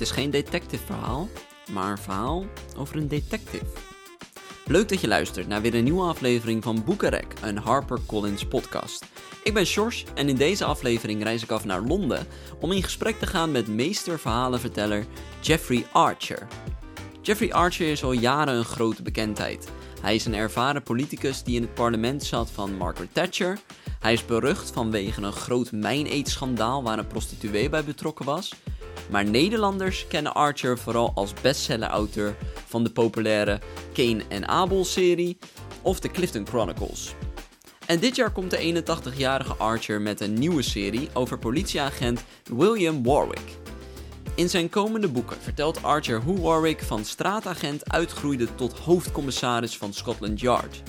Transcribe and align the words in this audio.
Dit 0.00 0.08
is 0.08 0.14
geen 0.14 0.30
detective 0.30 0.84
verhaal, 0.84 1.28
maar 1.70 1.90
een 1.90 1.98
verhaal 1.98 2.44
over 2.76 2.96
een 2.96 3.08
detective. 3.08 3.64
Leuk 4.66 4.88
dat 4.88 5.00
je 5.00 5.08
luistert 5.08 5.48
naar 5.48 5.60
weer 5.60 5.74
een 5.74 5.84
nieuwe 5.84 6.02
aflevering 6.02 6.62
van 6.62 6.84
Boekenrek, 6.84 7.34
een 7.42 7.56
HarperCollins 7.56 8.46
podcast. 8.46 9.04
Ik 9.44 9.54
ben 9.54 9.66
Sjors 9.66 10.04
en 10.14 10.28
in 10.28 10.36
deze 10.36 10.64
aflevering 10.64 11.22
reis 11.22 11.42
ik 11.42 11.50
af 11.50 11.64
naar 11.64 11.82
Londen 11.82 12.26
om 12.60 12.72
in 12.72 12.82
gesprek 12.82 13.18
te 13.18 13.26
gaan 13.26 13.52
met 13.52 13.68
meesterverhalenverteller 13.68 15.04
Jeffrey 15.40 15.86
Archer. 15.92 16.46
Jeffrey 17.22 17.52
Archer 17.52 17.90
is 17.90 18.04
al 18.04 18.12
jaren 18.12 18.54
een 18.54 18.64
grote 18.64 19.02
bekendheid. 19.02 19.68
Hij 20.00 20.14
is 20.14 20.24
een 20.24 20.34
ervaren 20.34 20.82
politicus 20.82 21.42
die 21.42 21.56
in 21.56 21.62
het 21.62 21.74
parlement 21.74 22.24
zat 22.24 22.50
van 22.50 22.76
Margaret 22.76 23.14
Thatcher. 23.14 23.58
Hij 23.98 24.12
is 24.12 24.26
berucht 24.26 24.70
vanwege 24.70 25.22
een 25.22 25.32
groot 25.32 25.72
mijneetschandaal 25.72 26.82
waar 26.82 26.98
een 26.98 27.06
prostituee 27.06 27.68
bij 27.68 27.84
betrokken 27.84 28.24
was. 28.24 28.52
Maar 29.10 29.24
Nederlanders 29.24 30.06
kennen 30.08 30.34
Archer 30.34 30.78
vooral 30.78 31.12
als 31.14 31.32
bestseller-auteur 31.42 32.36
van 32.66 32.84
de 32.84 32.90
populaire 32.90 33.60
Cain 33.92 34.22
en 34.28 34.48
Abel 34.48 34.84
serie 34.84 35.38
of 35.82 36.00
de 36.00 36.10
Clifton 36.10 36.46
Chronicles. 36.46 37.14
En 37.86 37.98
dit 37.98 38.16
jaar 38.16 38.30
komt 38.30 38.50
de 38.50 38.82
81-jarige 38.84 39.54
Archer 39.54 40.00
met 40.00 40.20
een 40.20 40.34
nieuwe 40.34 40.62
serie 40.62 41.08
over 41.12 41.38
politieagent 41.38 42.24
William 42.44 43.02
Warwick. 43.02 43.58
In 44.34 44.48
zijn 44.48 44.68
komende 44.68 45.08
boeken 45.08 45.36
vertelt 45.40 45.82
Archer 45.82 46.20
hoe 46.22 46.40
Warwick 46.40 46.82
van 46.82 47.04
straatagent 47.04 47.92
uitgroeide 47.92 48.54
tot 48.54 48.78
hoofdcommissaris 48.78 49.76
van 49.76 49.92
Scotland 49.92 50.40
Yard. 50.40 50.82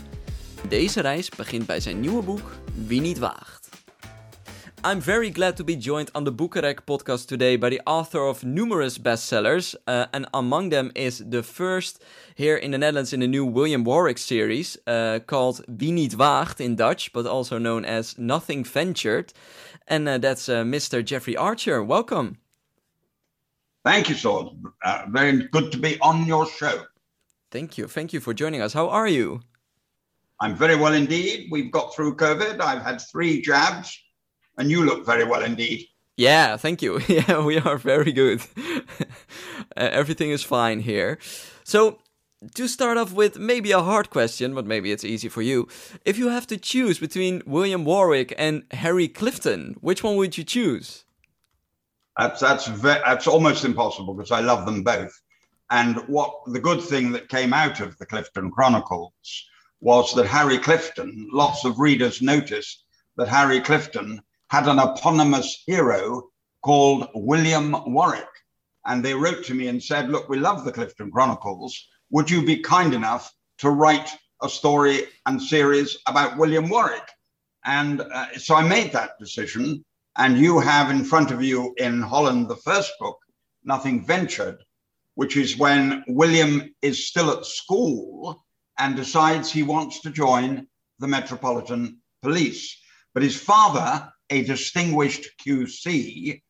Deze 0.70 1.02
reis 1.02 1.30
begint 1.30 1.66
bij 1.66 1.80
zijn 1.80 2.00
nieuwe 2.00 2.24
boek 2.24 2.52
Wie 2.88 3.02
niet 3.02 3.20
waagt. 3.20 3.61
I'm 4.84 5.00
very 5.00 5.30
glad 5.30 5.58
to 5.58 5.64
be 5.64 5.76
joined 5.76 6.10
on 6.16 6.24
the 6.24 6.32
Boekenrek 6.32 6.88
podcast 6.88 7.28
today 7.28 7.56
by 7.56 7.70
the 7.70 7.82
author 7.86 8.26
of 8.26 8.44
numerous 8.44 8.98
bestsellers, 8.98 9.76
uh, 9.86 10.08
and 10.12 10.26
among 10.34 10.70
them 10.70 10.92
is 10.96 11.20
the 11.20 11.44
first 11.44 12.04
here 12.34 12.58
in 12.58 12.72
the 12.72 12.80
Netherlands 12.80 13.14
in 13.14 13.20
the 13.20 13.28
new 13.28 13.46
William 13.46 13.84
Warwick 13.84 14.18
series 14.18 14.80
uh, 14.88 15.20
called 15.28 15.64
Wie 15.68 15.92
niet 15.92 16.16
waagt 16.16 16.60
in 16.60 16.76
Dutch, 16.76 17.14
but 17.14 17.28
also 17.28 17.60
known 17.60 17.86
as 17.86 18.18
Nothing 18.18 18.64
Ventured, 18.64 19.34
and 19.88 20.10
uh, 20.10 20.18
that's 20.18 20.50
uh, 20.50 20.64
Mr. 20.64 21.06
Jeffrey 21.06 21.38
Archer. 21.38 21.84
Welcome. 21.84 22.38
Thank 23.86 24.10
you, 24.10 24.16
Sjors. 24.16 24.52
Uh, 24.84 25.06
very 25.10 25.48
good 25.52 25.72
to 25.74 25.78
be 25.78 26.00
on 26.02 26.26
your 26.26 26.48
show. 26.48 26.86
Thank 27.52 27.78
you. 27.78 27.88
Thank 27.88 28.14
you 28.14 28.20
for 28.20 28.34
joining 28.34 28.64
us. 28.64 28.74
How 28.74 28.90
are 28.90 29.08
you? 29.08 29.42
I'm 30.40 30.56
very 30.56 30.76
well 30.76 30.94
indeed. 30.94 31.50
We've 31.52 31.72
got 31.72 31.94
through 31.94 32.16
COVID. 32.16 32.62
I've 32.62 32.82
had 32.82 33.00
three 33.00 33.44
jabs, 33.44 33.96
and 34.58 34.70
you 34.70 34.84
look 34.86 35.06
very 35.06 35.24
well 35.24 35.44
indeed. 35.44 35.88
Yeah, 36.18 36.58
thank 36.58 36.82
you. 36.82 37.00
Yeah, 37.08 37.44
we 37.44 37.58
are 37.58 37.78
very 37.78 38.12
good. 38.12 38.42
Everything 39.78 40.30
is 40.32 40.44
fine 40.44 40.82
here. 40.82 41.18
So, 41.64 42.00
to 42.56 42.68
start 42.68 42.98
off 42.98 43.14
with 43.14 43.38
maybe 43.38 43.72
a 43.72 43.82
hard 43.82 44.10
question, 44.10 44.56
but 44.56 44.66
maybe 44.66 44.92
it's 44.92 45.04
easy 45.04 45.30
for 45.30 45.42
you. 45.42 45.68
If 46.06 46.18
you 46.18 46.30
have 46.30 46.48
to 46.48 46.58
choose 46.58 47.00
between 47.00 47.44
William 47.46 47.86
Warwick 47.86 48.34
and 48.38 48.64
Harry 48.72 49.08
Clifton, 49.08 49.76
which 49.82 50.04
one 50.04 50.16
would 50.16 50.38
you 50.38 50.44
choose? 50.44 51.06
That's 52.18 52.42
that's 52.42 52.68
ve- 52.68 53.02
that's 53.06 53.28
almost 53.28 53.64
impossible 53.64 54.14
because 54.14 54.32
I 54.32 54.42
love 54.42 54.66
them 54.66 54.84
both. 54.84 55.14
And 55.70 55.98
what 56.08 56.34
the 56.48 56.60
good 56.60 56.82
thing 56.82 57.12
that 57.14 57.30
came 57.30 57.54
out 57.54 57.80
of 57.80 57.98
the 57.98 58.06
Clifton 58.06 58.52
Chronicles 58.52 59.46
was 59.80 60.14
that 60.16 60.28
Harry 60.28 60.58
Clifton, 60.58 61.30
lots 61.32 61.64
of 61.64 61.80
readers 61.80 62.22
noticed 62.22 62.84
that 63.18 63.30
Harry 63.30 63.62
Clifton 63.62 64.22
had 64.52 64.68
an 64.68 64.80
eponymous 64.80 65.64
hero 65.66 66.30
called 66.62 67.08
William 67.16 67.72
Warwick. 67.94 68.28
And 68.86 69.04
they 69.04 69.14
wrote 69.14 69.46
to 69.46 69.54
me 69.54 69.68
and 69.68 69.82
said, 69.82 70.10
Look, 70.10 70.28
we 70.28 70.40
love 70.40 70.66
the 70.66 70.74
Clifton 70.74 71.10
Chronicles. 71.10 71.88
Would 72.10 72.30
you 72.30 72.46
be 72.46 72.58
kind 72.58 72.94
enough 72.94 73.34
to 73.60 73.70
write 73.70 74.10
a 74.44 74.50
story 74.50 75.04
and 75.26 75.42
series 75.42 75.98
about 76.06 76.38
William 76.38 76.68
Warwick? 76.68 77.08
And 77.64 78.02
uh, 78.02 78.38
so 78.38 78.56
I 78.56 78.68
made 78.68 78.92
that 78.92 79.18
decision. 79.20 79.86
And 80.18 80.38
you 80.38 80.60
have 80.60 80.92
in 80.92 81.06
front 81.06 81.32
of 81.32 81.42
you 81.42 81.74
in 81.78 82.02
Holland 82.02 82.50
the 82.50 82.58
first 82.58 82.92
book, 83.00 83.20
Nothing 83.64 84.06
Ventured, 84.06 84.58
which 85.16 85.38
is 85.38 85.58
when 85.58 86.04
William 86.10 86.76
is 86.82 87.08
still 87.08 87.32
at 87.32 87.46
school 87.46 88.44
and 88.78 88.98
decides 88.98 89.50
he 89.50 89.64
wants 89.64 90.02
to 90.02 90.10
join 90.10 90.68
the 91.00 91.08
Metropolitan 91.08 92.02
Police. 92.22 92.78
But 93.14 93.24
his 93.24 93.40
father, 93.40 94.12
a 94.32 94.44
distinguished 94.44 95.28
QC, 95.46 96.42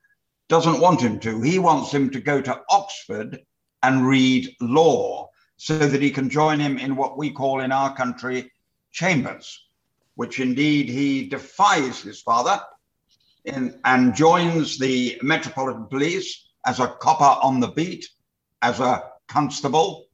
doesn't 0.48 0.80
want 0.80 1.02
him 1.02 1.20
to. 1.20 1.42
He 1.42 1.60
wants 1.60 1.92
him 1.92 2.10
to 2.12 2.22
go 2.22 2.42
to 2.42 2.62
Oxford 2.70 3.42
and 3.84 4.08
read 4.08 4.56
law 4.62 5.30
so 5.58 5.78
that 5.78 6.02
he 6.02 6.12
can 6.12 6.30
join 6.30 6.60
him 6.60 6.78
in 6.78 6.96
what 6.96 7.18
we 7.18 7.32
call 7.32 7.62
in 7.62 7.72
our 7.72 7.96
country 7.96 8.52
chambers, 8.92 9.68
which 10.16 10.40
indeed 10.40 10.90
he 10.90 11.28
defies 11.28 12.02
his 12.02 12.22
father 12.22 12.62
in, 13.46 13.80
and 13.86 14.16
joins 14.16 14.78
the 14.78 15.20
Metropolitan 15.24 15.86
Police 15.88 16.50
as 16.66 16.80
a 16.80 16.96
copper 17.00 17.40
on 17.42 17.60
the 17.60 17.70
beat, 17.70 18.08
as 18.62 18.80
a 18.80 19.04
constable, 19.28 20.06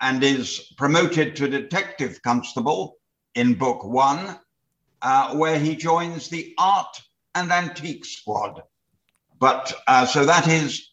and 0.00 0.24
is 0.24 0.72
promoted 0.78 1.36
to 1.36 1.48
detective 1.48 2.22
constable 2.22 2.96
in 3.34 3.54
book 3.54 3.84
one, 3.84 4.38
uh, 5.02 5.34
where 5.34 5.58
he 5.58 5.76
joins 5.76 6.28
the 6.28 6.54
art 6.58 7.02
and 7.34 7.50
antique 7.50 8.04
squad. 8.04 8.62
But 9.38 9.72
uh, 9.86 10.06
so 10.06 10.24
that 10.24 10.46
is 10.48 10.90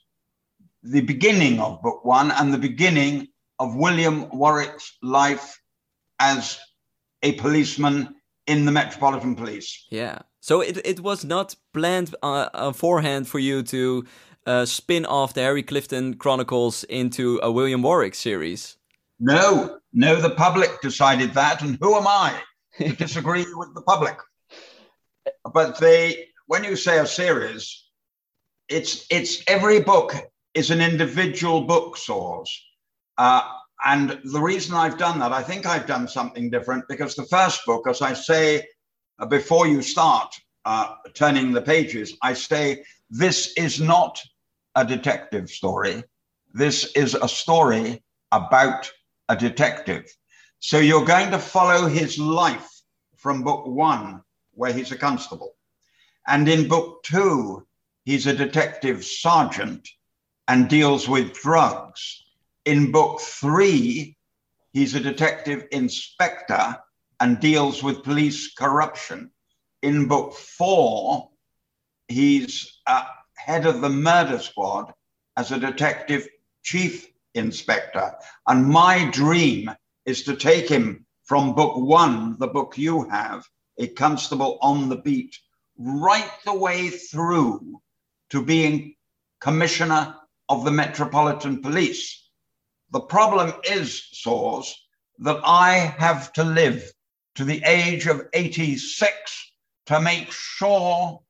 the 0.84 1.02
beginning 1.02 1.59
of 1.59 1.81
book 1.81 2.06
one 2.06 2.31
and 2.31 2.53
the 2.53 2.58
beginning 2.58 3.28
of 3.59 3.75
William 3.75 4.30
Warwick's 4.30 4.98
life 5.02 5.59
as 6.20 6.59
a 7.24 7.34
policeman 7.34 8.16
in 8.46 8.66
the 8.66 8.72
Metropolitan 8.72 9.36
Police. 9.36 9.86
Yeah. 9.90 10.20
So 10.40 10.62
it, 10.62 10.80
it 10.86 11.00
was 11.02 11.25
not 11.25 11.56
planned 11.74 12.16
uh, 12.24 12.69
beforehand 12.69 13.28
for 13.28 13.40
you 13.40 13.64
to 13.64 14.06
uh, 14.46 14.66
spin 14.66 15.06
off 15.06 15.34
the 15.34 15.42
Harry 15.42 15.64
Clifton 15.64 16.16
Chronicles 16.16 16.86
into 16.86 17.40
a 17.44 17.52
William 17.52 17.81
Warwick 17.81 18.16
series. 18.16 18.78
No, 19.19 19.80
no, 19.94 20.16
the 20.16 20.30
public 20.30 20.80
decided 20.81 21.34
that, 21.34 21.62
and 21.62 21.78
who 21.81 21.96
am 21.96 22.08
I 22.08 22.40
to 22.78 22.90
disagree 22.96 23.46
with 23.56 23.74
the 23.74 23.81
public? 23.81 24.18
But 25.52 25.80
they, 25.80 26.26
when 26.47 26.63
you 26.63 26.75
say 26.75 27.00
a 27.00 27.06
series, 27.06 27.85
it's 28.69 29.06
it's 29.09 29.44
every 29.47 29.80
book 29.80 30.13
is 30.53 30.72
an 30.72 30.81
individual 30.81 31.62
book 31.62 31.97
Sjors. 31.97 32.50
Uh, 33.18 33.41
and 33.85 34.19
the 34.24 34.41
reason 34.41 34.74
I've 34.74 34.97
done 34.97 35.19
that, 35.19 35.31
I 35.31 35.44
think 35.44 35.66
I've 35.66 35.86
done 35.86 36.07
something 36.07 36.50
different 36.50 36.86
because 36.90 37.16
the 37.16 37.25
first 37.25 37.66
book, 37.66 37.88
as 37.88 38.02
I 38.02 38.13
say 38.13 38.66
uh, 39.19 39.25
before 39.28 39.68
you 39.68 39.81
start 39.81 40.34
uh, 40.66 40.96
turning 41.13 41.52
the 41.52 41.62
pages, 41.62 42.18
I 42.24 42.34
say 42.34 42.84
this 43.09 43.53
is 43.56 43.80
not 43.80 44.19
a 44.75 44.84
detective 44.84 45.50
story. 45.50 46.03
This 46.53 46.91
is 46.96 47.13
a 47.13 47.28
story 47.28 48.03
about 48.31 48.90
a 49.30 49.36
detective. 49.36 50.06
So 50.59 50.80
you're 50.80 51.06
going 51.06 51.31
to 51.31 51.40
follow 51.40 51.88
his 51.88 52.18
life 52.18 52.69
from 53.16 53.44
book 53.44 53.68
one, 53.68 54.22
where 54.53 54.74
he's 54.74 54.91
a 54.91 54.97
constable. 54.97 55.56
And 56.27 56.49
in 56.49 56.67
book 56.67 57.03
two, 57.03 57.65
he's 58.03 58.27
a 58.27 58.35
detective 58.35 59.05
sergeant 59.05 59.88
and 60.47 60.69
deals 60.69 61.07
with 61.07 61.33
drugs. 61.33 62.23
In 62.65 62.91
book 62.91 63.21
three, 63.21 64.17
he's 64.73 64.93
a 64.93 64.99
detective 64.99 65.65
inspector 65.71 66.77
and 67.19 67.39
deals 67.39 67.81
with 67.81 68.03
police 68.03 68.53
corruption. 68.53 69.31
In 69.81 70.07
book 70.07 70.33
four, 70.33 71.29
he's 72.07 72.80
uh, 72.85 73.06
head 73.38 73.65
of 73.65 73.81
the 73.81 73.89
murder 73.89 74.39
squad 74.39 74.94
as 75.38 75.51
a 75.51 75.59
detective 75.59 76.27
chief 76.63 77.07
inspector. 77.35 78.13
And 78.47 78.65
my 78.65 79.09
dream 79.12 79.71
is 80.06 80.23
to 80.23 80.35
take 80.35 80.68
him 80.68 81.06
from 81.23 81.56
book 81.56 81.77
one, 81.77 82.38
the 82.39 82.47
book 82.47 82.77
you 82.77 83.07
have, 83.09 83.45
A 83.77 83.88
Constable 83.88 84.57
on 84.62 84.89
the 84.89 84.97
Beat, 84.97 85.38
right 85.77 86.29
the 86.45 86.53
way 86.53 86.89
through 86.89 87.81
to 88.29 88.44
being 88.44 88.95
commissioner 89.39 90.15
of 90.50 90.65
the 90.65 90.71
Metropolitan 90.71 91.62
Police. 91.62 92.29
The 92.91 93.01
problem 93.01 93.53
is, 93.69 94.01
Sjors, 94.13 94.71
that 95.19 95.41
I 95.44 95.74
have 95.75 96.31
to 96.33 96.44
live 96.44 96.91
to 97.35 97.44
the 97.44 97.62
age 97.65 98.07
of 98.07 98.24
86 98.33 99.51
to 99.88 100.01
make 100.01 100.31
sure 100.31 101.21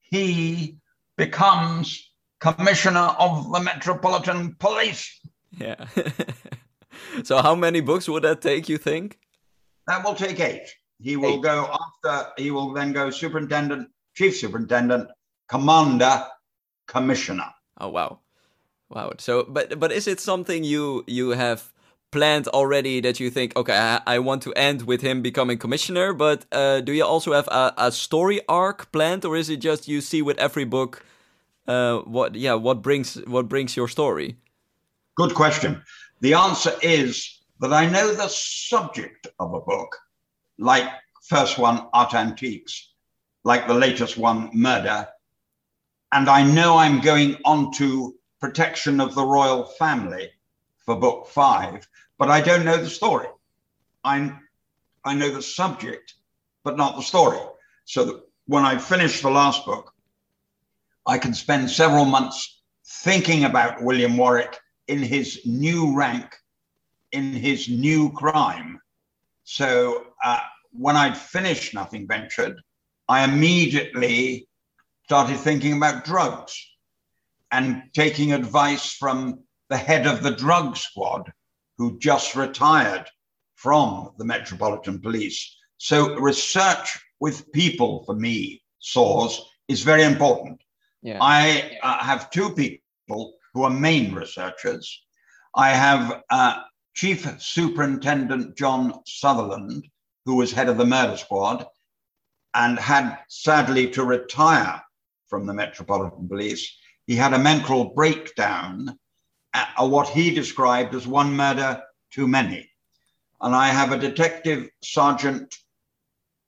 he 0.00 0.76
becomes 1.16 2.10
commissioner 2.40 3.14
of 3.18 3.50
the 3.50 3.60
Metropolitan 3.60 4.54
Police. 4.58 5.20
Yeah. 5.58 5.86
so 7.24 7.42
how 7.42 7.54
many 7.54 7.80
books 7.80 8.08
would 8.08 8.22
that 8.24 8.40
take, 8.42 8.68
you 8.68 8.78
think? 8.78 9.18
That 9.86 10.04
will 10.04 10.14
take 10.14 10.40
eight. 10.40 10.68
He 11.00 11.16
will 11.16 11.36
Eight. 11.36 11.42
go 11.42 11.76
after, 12.04 12.30
he 12.38 12.50
will 12.50 12.72
then 12.72 12.92
go 12.92 13.10
superintendent, 13.10 13.88
chief 14.16 14.36
superintendent, 14.36 15.08
commander, 15.48 16.24
commissioner. 16.86 17.54
Oh 17.78 17.88
wow. 17.88 18.20
Wow. 18.88 19.12
So, 19.18 19.44
but 19.48 19.78
but 19.78 19.92
is 19.92 20.06
it 20.06 20.20
something 20.20 20.64
you 20.64 21.04
you 21.06 21.30
have 21.30 21.72
planned 22.10 22.48
already 22.48 23.00
that 23.00 23.20
you 23.20 23.30
think, 23.30 23.56
okay, 23.56 23.76
I, 23.76 24.00
I 24.06 24.18
want 24.20 24.42
to 24.42 24.52
end 24.54 24.82
with 24.82 25.02
him 25.02 25.22
becoming 25.22 25.58
commissioner? 25.58 26.12
But 26.12 26.46
uh, 26.52 26.80
do 26.80 26.92
you 26.92 27.04
also 27.04 27.32
have 27.32 27.48
a, 27.48 27.74
a, 27.76 27.92
story 27.92 28.40
arc 28.48 28.90
planned, 28.92 29.24
or 29.24 29.36
is 29.36 29.50
it 29.50 29.58
just 29.58 29.88
you 29.88 30.00
see 30.00 30.22
with 30.22 30.38
every 30.38 30.64
book 30.64 31.04
uh, 31.66 31.98
what 31.98 32.34
yeah 32.34 32.54
what 32.54 32.80
brings 32.82 33.16
what 33.26 33.48
brings 33.48 33.76
your 33.76 33.88
story? 33.88 34.36
Good 35.16 35.34
question. 35.34 35.82
The 36.20 36.34
answer 36.34 36.72
is 36.82 37.40
that 37.60 37.72
I 37.72 37.86
know 37.86 38.14
the 38.14 38.28
subject 38.28 39.26
of 39.38 39.52
a 39.52 39.60
book, 39.60 39.96
like 40.58 40.88
first 41.28 41.58
one, 41.58 41.88
Art 41.92 42.14
Antiques, 42.14 42.92
like 43.46 43.68
the 43.68 43.74
latest 43.74 44.18
one, 44.18 44.50
Murder, 44.52 45.06
and 46.10 46.28
I 46.28 46.42
know 46.42 46.78
I'm 46.78 47.00
going 47.00 47.36
on 47.44 47.72
to 47.74 48.16
protection 48.40 49.00
of 49.00 49.14
the 49.14 49.24
royal 49.24 49.62
family 49.64 50.30
for 50.84 50.96
book 50.96 51.28
five, 51.28 51.86
but 52.18 52.28
I 52.28 52.40
don't 52.40 52.64
know 52.64 52.76
the 52.76 52.90
story. 52.90 53.28
I'm, 54.02 54.40
I 55.04 55.14
know 55.14 55.30
the 55.30 55.42
subject, 55.42 56.14
but 56.64 56.76
not 56.76 56.96
the 56.96 57.02
story. 57.02 57.38
So 57.84 58.04
that 58.06 58.20
when 58.46 58.64
I 58.64 58.78
finish 58.78 59.22
the 59.22 59.30
last 59.30 59.64
book, 59.64 59.94
I 61.06 61.16
can 61.16 61.32
spend 61.32 61.70
several 61.70 62.04
months 62.04 62.62
thinking 62.84 63.44
about 63.44 63.80
William 63.80 64.16
Warwick 64.16 64.58
in 64.88 64.98
his 64.98 65.42
new 65.46 65.96
rank, 65.96 66.34
in 67.12 67.32
his 67.32 67.68
new 67.68 68.10
crime. 68.10 68.80
So 69.44 70.06
uh, 70.24 70.40
when 70.72 70.96
I'd 70.96 71.16
finished 71.16 71.74
Nothing 71.74 72.08
Ventured, 72.08 72.60
I 73.08 73.24
immediately 73.24 74.48
started 75.04 75.38
thinking 75.38 75.76
about 75.76 76.04
drugs 76.04 76.60
and 77.52 77.84
taking 77.94 78.32
advice 78.32 78.92
from 78.92 79.44
the 79.68 79.76
head 79.76 80.06
of 80.06 80.22
the 80.22 80.32
drug 80.32 80.76
squad 80.76 81.32
who 81.78 81.98
just 81.98 82.34
retired 82.34 83.08
from 83.54 84.10
the 84.18 84.24
Metropolitan 84.24 85.00
Police. 85.00 85.56
So 85.78 86.16
research 86.16 86.98
with 87.20 87.50
people 87.52 88.04
for 88.04 88.14
me, 88.14 88.62
Sjors, 88.82 89.38
is 89.68 89.82
very 89.82 90.02
important. 90.02 90.60
Yeah. 91.02 91.18
I 91.20 91.78
uh, 91.82 92.02
have 92.02 92.30
two 92.30 92.50
people 92.50 93.34
who 93.54 93.62
are 93.62 93.70
main 93.70 94.14
researchers. 94.14 95.02
I 95.54 95.70
have 95.70 96.22
uh, 96.30 96.62
Chief 96.94 97.40
Superintendent 97.40 98.56
John 98.56 99.00
Sutherland, 99.06 99.86
who 100.24 100.36
was 100.36 100.52
head 100.52 100.68
of 100.68 100.76
the 100.76 100.84
murder 100.84 101.16
squad 101.16 101.66
and 102.56 102.78
had 102.78 103.18
sadly 103.28 103.90
to 103.90 104.02
retire 104.02 104.82
from 105.28 105.44
the 105.46 105.52
Metropolitan 105.52 106.26
Police. 106.26 106.74
He 107.06 107.14
had 107.14 107.34
a 107.34 107.38
mental 107.38 107.92
breakdown 107.94 108.98
uh, 109.52 109.86
what 109.88 110.08
he 110.08 110.34
described 110.34 110.94
as 110.94 111.06
one 111.06 111.36
murder 111.36 111.82
too 112.10 112.26
many. 112.26 112.68
And 113.42 113.54
I 113.54 113.68
have 113.68 113.92
a 113.92 113.98
detective 113.98 114.70
sergeant, 114.82 115.54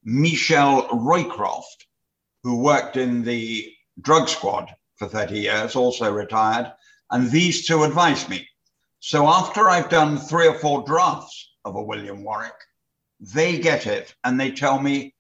Michelle 0.03 0.89
Roycroft, 0.89 1.87
who 2.43 2.63
worked 2.63 2.97
in 2.97 3.23
the 3.23 3.71
drug 4.01 4.29
squad 4.29 4.75
for 4.97 5.09
30 5.09 5.39
years, 5.39 5.77
also 5.77 6.11
retired. 6.11 6.73
And 7.11 7.31
these 7.31 7.67
two 7.67 7.85
advised 7.85 8.31
me. 8.31 8.49
So 9.01 9.27
after 9.27 9.69
I've 9.69 9.91
done 9.91 10.17
three 10.17 10.49
or 10.49 10.59
four 10.59 10.85
drafts 10.85 11.53
of 11.67 11.77
a 11.77 11.83
William 11.83 12.25
Warwick, 12.25 12.53
they 13.21 13.59
get 13.59 13.87
it 13.87 14.15
and 14.25 14.41
they 14.41 14.51
tell 14.51 14.81
me 14.81 15.15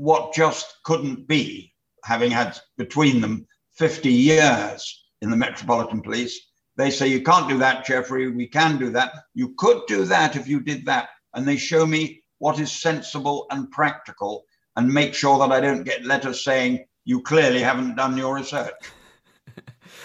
what 0.00 0.32
just 0.32 0.66
couldn't 0.84 1.28
be, 1.28 1.72
having 2.04 2.30
had 2.30 2.58
between 2.76 3.20
them 3.20 3.46
50 3.72 4.10
years 4.10 5.04
in 5.22 5.30
the 5.30 5.36
Metropolitan 5.36 6.00
Police 6.02 6.50
they 6.80 6.90
say, 6.90 7.08
You 7.08 7.22
can't 7.22 7.48
do 7.48 7.58
that, 7.58 7.84
Jeffrey. 7.84 8.28
We 8.30 8.46
can 8.46 8.78
do 8.78 8.90
that. 8.90 9.12
You 9.34 9.54
could 9.58 9.82
do 9.86 10.04
that 10.06 10.34
if 10.34 10.48
you 10.48 10.60
did 10.60 10.86
that. 10.86 11.10
And 11.34 11.46
they 11.46 11.58
show 11.58 11.84
me 11.84 12.22
what 12.38 12.58
is 12.58 12.72
sensible 12.72 13.46
and 13.50 13.70
practical 13.70 14.44
and 14.76 14.88
make 14.88 15.14
sure 15.14 15.38
that 15.38 15.52
I 15.52 15.60
don't 15.60 15.84
get 15.84 16.06
letters 16.06 16.42
saying, 16.42 16.86
You 17.04 17.22
clearly 17.22 17.60
haven't 17.60 17.96
done 17.96 18.16
your 18.16 18.34
research. 18.34 18.72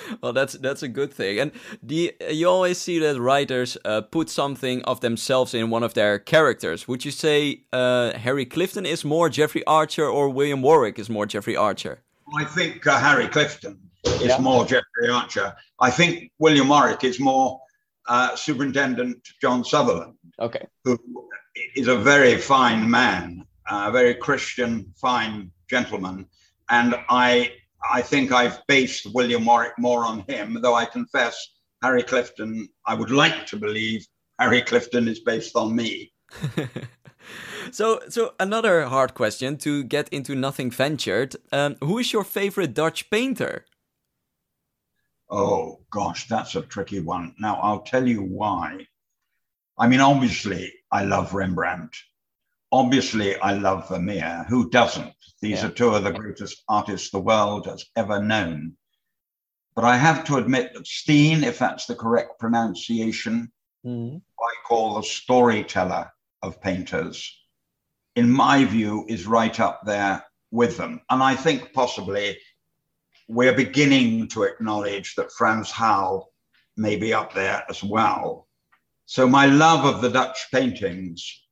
well, 0.22 0.34
that's 0.34 0.54
that's 0.54 0.84
a 0.84 0.88
good 0.88 1.14
thing. 1.14 1.40
And 1.40 1.52
the 1.82 2.16
you 2.30 2.48
always 2.50 2.78
see 2.78 3.00
that 3.00 3.20
writers 3.20 3.78
uh, 3.86 4.02
put 4.02 4.30
something 4.30 4.84
of 4.84 5.00
themselves 5.02 5.54
in 5.54 5.70
one 5.70 5.84
of 5.84 5.94
their 5.94 6.20
characters. 6.20 6.88
Would 6.88 7.06
you 7.06 7.12
say 7.12 7.62
uh, 7.74 8.18
Harry 8.18 8.46
Clifton 8.46 8.86
is 8.86 9.04
more 9.04 9.30
Jeffrey 9.30 9.64
Archer 9.66 10.08
or 10.08 10.30
William 10.30 10.62
Warwick 10.62 11.00
is 11.00 11.10
more 11.10 11.26
Jeffrey 11.26 11.56
Archer? 11.56 12.00
I 12.38 12.46
think 12.46 12.86
uh, 12.88 13.00
Harry 13.00 13.28
Clifton 13.28 13.80
is 14.06 14.28
yeah. 14.28 14.40
more 14.40 14.66
Jeffrey 14.66 15.10
Archer. 15.10 15.56
I 15.80 15.92
think 15.92 16.32
William 16.40 16.68
Warwick 16.68 17.04
is 17.04 17.20
more 17.20 17.60
uh, 18.08 18.36
Superintendent 18.36 19.28
John 19.42 19.64
Sutherland. 19.64 20.16
Okay. 20.40 20.66
Who 20.84 20.98
is 21.76 21.88
a 21.88 21.96
very 21.96 22.38
fine 22.38 22.90
man, 22.90 23.46
a 23.70 23.92
very 23.92 24.16
Christian, 24.16 24.94
fine 24.96 25.52
gentleman. 25.70 26.28
And 26.70 26.96
I 27.10 27.52
I 27.92 28.02
think 28.02 28.32
I've 28.32 28.66
based 28.68 29.08
William 29.14 29.46
Warwick 29.46 29.74
more 29.78 30.06
on 30.06 30.24
him, 30.28 30.60
though 30.62 30.76
I 30.76 30.86
confess 30.86 31.36
Harry 31.82 32.04
Clifton, 32.04 32.68
I 32.86 32.96
would 32.96 33.12
like 33.12 33.46
to 33.48 33.58
believe 33.58 34.06
Harry 34.40 34.62
Clifton 34.62 35.08
is 35.08 35.20
based 35.20 35.56
on 35.56 35.76
me. 35.76 36.12
so, 37.72 38.02
so 38.10 38.34
another 38.40 38.86
hard 38.86 39.14
question 39.14 39.58
to 39.58 39.84
get 39.84 40.10
into 40.10 40.36
Nothing 40.36 40.72
Ventured. 40.72 41.36
Um, 41.52 41.76
who 41.82 42.00
is 42.00 42.12
your 42.12 42.24
favorite 42.24 42.74
Dutch 42.74 43.10
painter? 43.10 43.66
Oh, 45.30 45.82
gosh, 45.92 46.28
that's 46.28 46.56
a 46.56 46.62
tricky 46.62 47.00
one. 47.00 47.36
Now, 47.40 47.60
I'll 47.62 47.82
tell 47.82 48.08
you 48.08 48.22
why. 48.22 48.88
I 49.78 49.88
mean, 49.88 50.00
obviously, 50.00 50.72
I 50.92 51.04
love 51.04 51.34
Rembrandt. 51.34 51.96
Obviously, 52.72 53.36
I 53.38 53.54
love 53.54 53.88
Vermeer. 53.90 54.46
Who 54.50 54.70
doesn't? 54.70 55.14
These 55.42 55.62
yeah. 55.62 55.68
are 55.68 55.72
two 55.72 55.90
of 55.90 56.04
the 56.04 56.12
greatest 56.12 56.64
artists 56.68 57.12
the 57.12 57.20
world 57.20 57.68
has 57.68 57.86
ever 57.96 58.22
known. 58.22 58.76
But 59.76 59.86
I 59.86 59.98
have 59.98 60.24
to 60.26 60.38
admit 60.38 60.74
that 60.74 60.88
Steen, 60.88 61.44
if 61.44 61.60
that's 61.60 61.86
the 61.86 61.96
correct 61.96 62.40
pronunciation, 62.40 63.52
mm. 63.86 64.22
I 64.40 64.54
call 64.68 64.96
the 64.96 65.04
storyteller 65.04 66.12
of 66.42 66.62
painters, 66.62 67.32
in 68.16 68.30
my 68.32 68.64
view, 68.64 69.06
is 69.10 69.28
right 69.28 69.60
up 69.60 69.82
there 69.86 70.24
with 70.52 70.78
them. 70.78 71.02
And 71.10 71.22
I 71.22 71.36
think 71.36 71.74
possibly 71.74 72.38
we're 73.28 73.56
beginning 73.56 74.28
to 74.30 74.44
acknowledge 74.44 75.16
that 75.16 75.32
Frans 75.32 75.72
Hals 75.72 76.26
may 76.78 76.96
be 76.96 77.14
up 77.14 77.34
there 77.34 77.64
as 77.70 77.84
well. 77.84 78.48
So 79.06 79.28
my 79.28 79.46
love 79.46 79.86
of 79.86 80.02
the 80.02 80.10
Dutch 80.10 80.48
paintings 80.52 81.45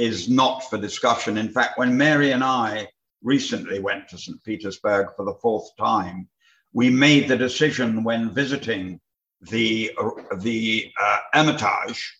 is 0.00 0.28
not 0.28 0.60
for 0.68 0.78
discussion. 0.78 1.36
In 1.36 1.48
fact, 1.48 1.78
when 1.78 1.96
Mary 1.96 2.32
and 2.32 2.42
I 2.42 2.88
recently 3.22 3.78
went 3.78 4.08
to 4.08 4.18
St. 4.18 4.42
Petersburg 4.44 5.08
for 5.16 5.24
the 5.24 5.34
fourth 5.34 5.68
time, 5.78 6.28
we 6.72 6.88
made 6.90 7.28
the 7.28 7.36
decision 7.36 8.02
when 8.04 8.30
visiting 8.30 9.00
the, 9.42 9.90
the 10.38 10.92
uh, 11.00 11.18
Hermitage, 11.32 12.16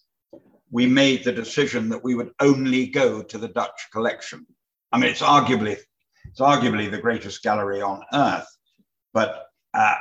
we 0.70 0.86
made 0.86 1.24
the 1.24 1.32
decision 1.32 1.88
that 1.88 2.04
we 2.04 2.14
would 2.14 2.30
only 2.40 2.86
go 2.86 3.22
to 3.22 3.38
the 3.38 3.48
Dutch 3.48 3.88
collection. 3.92 4.46
I 4.92 4.98
mean, 4.98 5.10
it's 5.10 5.22
arguably, 5.22 5.76
it's 6.24 6.40
arguably 6.40 6.90
the 6.90 7.00
greatest 7.00 7.42
gallery 7.42 7.82
on 7.82 8.02
earth 8.12 8.46
but 9.12 9.46
uh, 9.74 9.94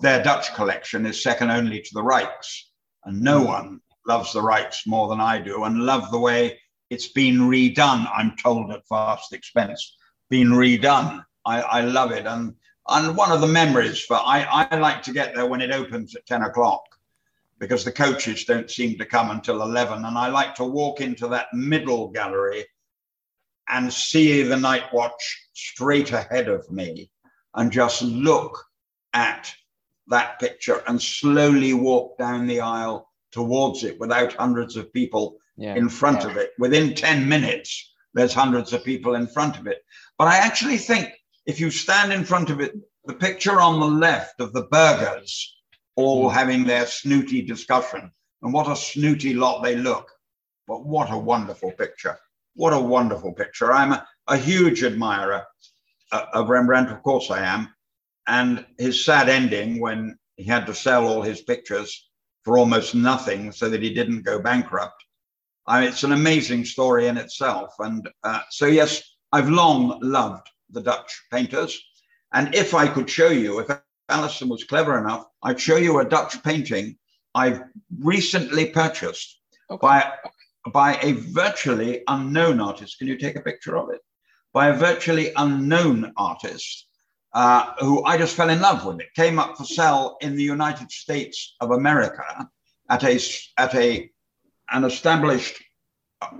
their 0.00 0.22
Dutch 0.22 0.54
collection 0.54 1.06
is 1.06 1.22
second 1.22 1.50
only 1.50 1.80
to 1.80 1.90
the 1.92 2.02
Rijks. 2.02 2.62
And 3.04 3.20
no 3.20 3.42
one 3.42 3.80
loves 4.06 4.32
the 4.32 4.42
Rijks 4.42 4.86
more 4.86 5.08
than 5.08 5.20
I 5.20 5.40
do 5.40 5.64
and 5.64 5.84
love 5.84 6.10
the 6.10 6.18
way 6.18 6.58
it's 6.90 7.08
been 7.08 7.38
redone, 7.38 8.10
I'm 8.12 8.36
told 8.36 8.72
at 8.72 8.86
vast 8.88 9.32
expense, 9.32 9.96
been 10.28 10.48
redone. 10.48 11.24
I, 11.46 11.62
I 11.62 11.80
love 11.82 12.10
it. 12.10 12.26
And, 12.26 12.54
and 12.88 13.16
one 13.16 13.30
of 13.30 13.40
the 13.40 13.46
memories 13.46 14.00
for, 14.00 14.16
I, 14.16 14.66
I 14.70 14.76
like 14.76 15.02
to 15.04 15.12
get 15.12 15.34
there 15.34 15.46
when 15.46 15.60
it 15.60 15.70
opens 15.70 16.14
at 16.16 16.26
10 16.26 16.42
o'clock 16.42 16.82
because 17.60 17.84
the 17.84 17.92
coaches 17.92 18.44
don't 18.44 18.70
seem 18.70 18.98
to 18.98 19.04
come 19.04 19.30
until 19.30 19.62
11. 19.62 20.04
And 20.04 20.18
I 20.18 20.28
like 20.28 20.54
to 20.56 20.64
walk 20.64 21.00
into 21.00 21.28
that 21.28 21.46
middle 21.52 22.08
gallery 22.08 22.66
and 23.68 23.92
see 23.92 24.42
the 24.42 24.56
night 24.56 24.92
watch 24.92 25.48
straight 25.52 26.12
ahead 26.12 26.48
of 26.48 26.68
me 26.70 27.10
and 27.54 27.70
just 27.70 28.02
look 28.02 28.64
at 29.12 29.52
that 30.08 30.40
picture 30.40 30.82
and 30.88 31.00
slowly 31.00 31.72
walk 31.72 32.18
down 32.18 32.46
the 32.46 32.60
aisle 32.60 33.08
towards 33.30 33.84
it 33.84 33.98
without 34.00 34.32
hundreds 34.32 34.76
of 34.76 34.92
people 34.92 35.36
yeah. 35.60 35.76
in 35.76 35.88
front 35.88 36.22
yeah. 36.22 36.30
of 36.30 36.36
it. 36.36 36.52
Within 36.58 36.94
10 36.94 37.28
minutes, 37.28 37.92
there's 38.14 38.34
hundreds 38.34 38.72
of 38.72 38.82
people 38.82 39.14
in 39.14 39.26
front 39.26 39.58
of 39.58 39.66
it. 39.66 39.84
But 40.18 40.28
I 40.28 40.38
actually 40.38 40.78
think 40.78 41.12
if 41.46 41.60
you 41.60 41.70
stand 41.70 42.12
in 42.12 42.24
front 42.24 42.50
of 42.50 42.60
it, 42.60 42.74
the 43.04 43.14
picture 43.14 43.60
on 43.60 43.78
the 43.78 43.86
left 43.86 44.40
of 44.40 44.52
the 44.52 44.64
burghers 44.64 45.56
all 45.96 46.30
mm. 46.30 46.32
having 46.32 46.64
their 46.64 46.86
snooty 46.86 47.42
discussion, 47.42 48.10
and 48.42 48.52
what 48.52 48.70
a 48.70 48.76
snooty 48.76 49.34
lot 49.34 49.62
they 49.62 49.76
look. 49.76 50.10
But 50.66 50.86
what 50.86 51.10
a 51.10 51.18
wonderful 51.18 51.72
picture. 51.72 52.18
What 52.54 52.72
a 52.72 52.80
wonderful 52.80 53.32
picture. 53.32 53.72
I'm 53.72 53.92
a, 53.92 54.06
a 54.28 54.36
huge 54.36 54.82
admirer 54.82 55.44
uh, 56.12 56.26
of 56.32 56.48
Rembrandt, 56.48 56.90
of 56.90 57.02
course 57.02 57.30
I 57.30 57.44
am. 57.44 57.68
And 58.26 58.64
his 58.78 59.04
sad 59.04 59.28
ending 59.28 59.80
when 59.80 60.18
he 60.36 60.44
had 60.44 60.66
to 60.66 60.74
sell 60.74 61.06
all 61.06 61.22
his 61.22 61.42
pictures 61.42 62.08
for 62.44 62.56
almost 62.56 62.94
nothing 62.94 63.52
so 63.52 63.68
that 63.68 63.82
he 63.82 63.92
didn't 63.92 64.22
go 64.22 64.40
bankrupt. 64.40 65.04
I 65.70 65.80
mean, 65.80 65.88
it's 65.88 66.02
an 66.02 66.10
amazing 66.10 66.64
story 66.64 67.06
in 67.06 67.16
itself. 67.16 67.74
And 67.78 68.08
uh, 68.24 68.40
so, 68.50 68.66
yes, 68.66 69.02
I've 69.30 69.48
long 69.48 70.00
loved 70.02 70.50
the 70.68 70.80
Dutch 70.80 71.22
painters. 71.30 71.80
And 72.32 72.52
if 72.56 72.74
I 72.74 72.88
could 72.88 73.08
show 73.08 73.28
you, 73.28 73.60
if 73.60 73.70
Alison 74.08 74.48
was 74.48 74.64
clever 74.64 74.98
enough, 74.98 75.26
I'd 75.44 75.60
show 75.60 75.76
you 75.76 76.00
a 76.00 76.04
Dutch 76.04 76.42
painting 76.42 76.98
I've 77.36 77.62
recently 78.00 78.66
purchased 78.66 79.38
okay. 79.70 79.78
by, 79.80 80.12
by 80.72 80.98
a 81.02 81.12
virtually 81.12 82.02
unknown 82.08 82.60
artist. 82.60 82.98
Can 82.98 83.06
you 83.06 83.16
take 83.16 83.36
a 83.36 83.40
picture 83.40 83.76
of 83.78 83.90
it? 83.90 84.00
By 84.52 84.70
a 84.70 84.76
virtually 84.76 85.30
unknown 85.36 86.12
artist 86.16 86.88
uh, 87.32 87.74
who 87.78 88.02
I 88.04 88.18
just 88.18 88.34
fell 88.34 88.50
in 88.50 88.60
love 88.60 88.84
with. 88.84 88.98
It 88.98 89.14
came 89.14 89.38
up 89.38 89.56
for 89.56 89.62
sale 89.62 90.16
in 90.20 90.34
the 90.34 90.42
United 90.42 90.90
States 90.90 91.54
of 91.60 91.70
America 91.70 92.48
at 92.88 93.04
a, 93.04 93.20
at 93.56 93.74
a, 93.76 94.10
an 94.70 94.84
established 94.84 95.62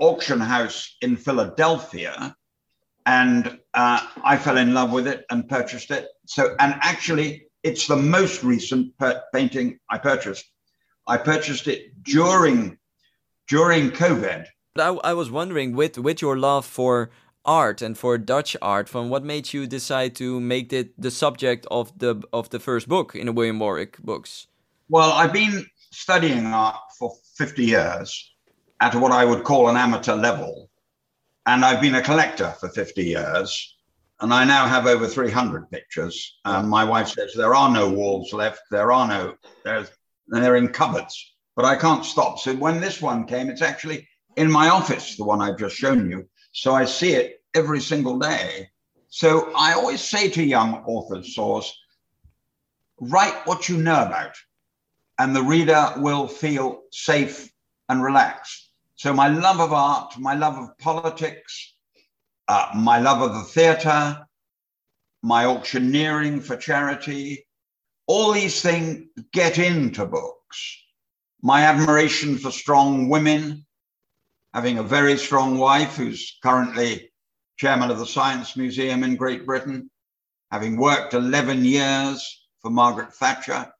auction 0.00 0.40
house 0.40 0.96
in 1.00 1.16
Philadelphia. 1.16 2.36
And 3.06 3.58
uh, 3.74 4.06
I 4.22 4.36
fell 4.36 4.58
in 4.58 4.74
love 4.74 4.92
with 4.92 5.06
it 5.06 5.24
and 5.30 5.48
purchased 5.48 5.90
it. 5.90 6.08
So, 6.26 6.54
and 6.58 6.74
actually, 6.80 7.46
it's 7.62 7.86
the 7.86 7.96
most 7.96 8.42
recent 8.42 8.96
per- 8.98 9.22
painting 9.32 9.78
I 9.88 9.98
purchased. 9.98 10.44
I 11.06 11.16
purchased 11.16 11.66
it 11.66 12.02
during 12.02 12.78
during 13.48 13.90
COVID. 13.90 14.46
I, 14.78 14.88
I 14.88 15.12
was 15.14 15.30
wondering, 15.30 15.74
with 15.74 15.98
with 15.98 16.22
your 16.22 16.38
love 16.38 16.64
for 16.64 17.10
art 17.44 17.82
and 17.82 17.98
for 17.98 18.18
Dutch 18.18 18.56
art, 18.62 18.88
from 18.88 19.08
what 19.08 19.24
made 19.24 19.52
you 19.52 19.66
decide 19.66 20.14
to 20.16 20.40
make 20.40 20.72
it 20.72 21.00
the 21.00 21.10
subject 21.10 21.66
of 21.70 21.98
the 21.98 22.22
of 22.32 22.50
the 22.50 22.60
first 22.60 22.86
book 22.88 23.14
in 23.14 23.26
the 23.26 23.32
William 23.32 23.58
Warwick 23.58 23.98
books? 23.98 24.46
Well, 24.88 25.12
I've 25.12 25.32
been 25.32 25.66
studying 25.90 26.46
art 26.46 26.76
for 26.98 27.12
50 27.36 27.64
years 27.64 28.34
at 28.80 28.94
what 28.94 29.12
I 29.12 29.24
would 29.24 29.44
call 29.44 29.68
an 29.68 29.76
amateur 29.76 30.14
level. 30.14 30.70
And 31.46 31.64
I've 31.64 31.80
been 31.80 31.96
a 31.96 32.02
collector 32.02 32.54
for 32.60 32.68
50 32.68 33.02
years. 33.02 33.76
And 34.20 34.34
I 34.34 34.44
now 34.44 34.66
have 34.66 34.86
over 34.86 35.06
300 35.06 35.70
pictures. 35.70 36.38
Um, 36.44 36.68
my 36.68 36.84
wife 36.84 37.08
says 37.08 37.32
there 37.34 37.54
are 37.54 37.70
no 37.70 37.88
walls 37.88 38.32
left. 38.32 38.60
There 38.70 38.92
are 38.92 39.08
no, 39.08 39.34
there's, 39.64 39.90
they're 40.28 40.56
in 40.56 40.68
cupboards, 40.68 41.34
but 41.56 41.64
I 41.64 41.76
can't 41.76 42.04
stop. 42.04 42.38
So 42.38 42.54
when 42.54 42.80
this 42.80 43.00
one 43.00 43.26
came, 43.26 43.48
it's 43.48 43.62
actually 43.62 44.06
in 44.36 44.50
my 44.50 44.68
office, 44.68 45.16
the 45.16 45.24
one 45.24 45.40
I've 45.40 45.58
just 45.58 45.76
shown 45.76 46.10
you. 46.10 46.28
So 46.52 46.74
I 46.74 46.84
see 46.84 47.14
it 47.14 47.42
every 47.54 47.80
single 47.80 48.18
day. 48.18 48.68
So 49.08 49.52
I 49.56 49.72
always 49.72 50.02
say 50.02 50.28
to 50.30 50.42
young 50.42 50.84
authors, 50.84 51.34
Sjors, 51.34 51.70
write 53.00 53.34
what 53.46 53.68
you 53.68 53.78
know 53.78 54.04
about, 54.04 54.36
and 55.20 55.36
the 55.36 55.42
reader 55.42 55.92
will 55.98 56.26
feel 56.26 56.80
safe 56.92 57.52
and 57.90 58.02
relaxed. 58.02 58.70
So 58.94 59.12
my 59.12 59.28
love 59.28 59.60
of 59.60 59.70
art, 59.70 60.18
my 60.18 60.32
love 60.32 60.56
of 60.56 60.78
politics, 60.78 61.74
uh, 62.48 62.70
my 62.74 63.00
love 63.00 63.20
of 63.20 63.34
the 63.34 63.42
theatre, 63.42 64.26
my 65.22 65.44
auctioneering 65.44 66.40
for 66.40 66.56
charity, 66.56 67.46
all 68.06 68.32
these 68.32 68.62
things 68.62 69.08
get 69.34 69.58
into 69.58 70.06
books. 70.06 70.58
My 71.42 71.64
admiration 71.64 72.38
for 72.38 72.50
strong 72.50 73.10
women, 73.10 73.66
having 74.54 74.78
a 74.78 74.82
very 74.82 75.18
strong 75.18 75.58
wife 75.58 75.96
who's 75.96 76.38
currently 76.42 77.12
chairman 77.58 77.90
of 77.90 77.98
the 77.98 78.06
Science 78.06 78.56
Museum 78.56 79.04
in 79.04 79.16
Great 79.16 79.44
Britain, 79.44 79.90
having 80.50 80.78
worked 80.78 81.12
11 81.12 81.66
years 81.66 82.48
for 82.62 82.70
Margaret 82.70 83.12
Thatcher, 83.12 83.70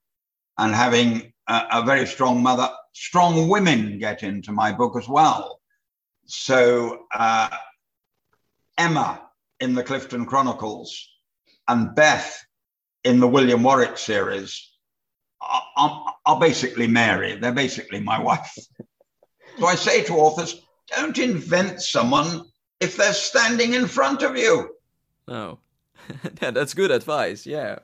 and 0.60 0.74
having 0.74 1.32
a, 1.48 1.62
a 1.72 1.82
very 1.82 2.06
strong 2.06 2.42
mother. 2.42 2.68
Strong 2.92 3.48
women 3.48 3.98
get 3.98 4.22
into 4.22 4.52
my 4.52 4.72
book 4.72 4.96
as 4.96 5.08
well. 5.08 5.60
So, 6.26 7.06
uh, 7.12 7.48
Emma 8.78 9.22
in 9.58 9.74
the 9.74 9.82
Clifton 9.82 10.26
Chronicles 10.26 11.08
and 11.66 11.94
Beth 11.94 12.44
in 13.04 13.20
the 13.20 13.28
William 13.28 13.62
Warwick 13.62 13.96
series 13.96 14.70
are, 15.40 15.62
are, 15.76 16.14
are 16.26 16.40
basically 16.40 16.86
Mary. 16.86 17.36
They're 17.36 17.52
basically 17.52 18.00
my 18.00 18.20
wife. 18.20 18.54
so 19.58 19.66
I 19.66 19.74
say 19.74 20.04
to 20.04 20.14
authors, 20.14 20.62
don't 20.88 21.18
invent 21.18 21.80
someone 21.80 22.44
if 22.80 22.96
they're 22.96 23.14
standing 23.14 23.74
in 23.74 23.86
front 23.86 24.22
of 24.22 24.36
you. 24.36 24.70
No. 25.26 25.58
yeah, 26.42 26.50
that's 26.50 26.74
good 26.74 26.90
advice. 26.90 27.46
Yeah. 27.46 27.78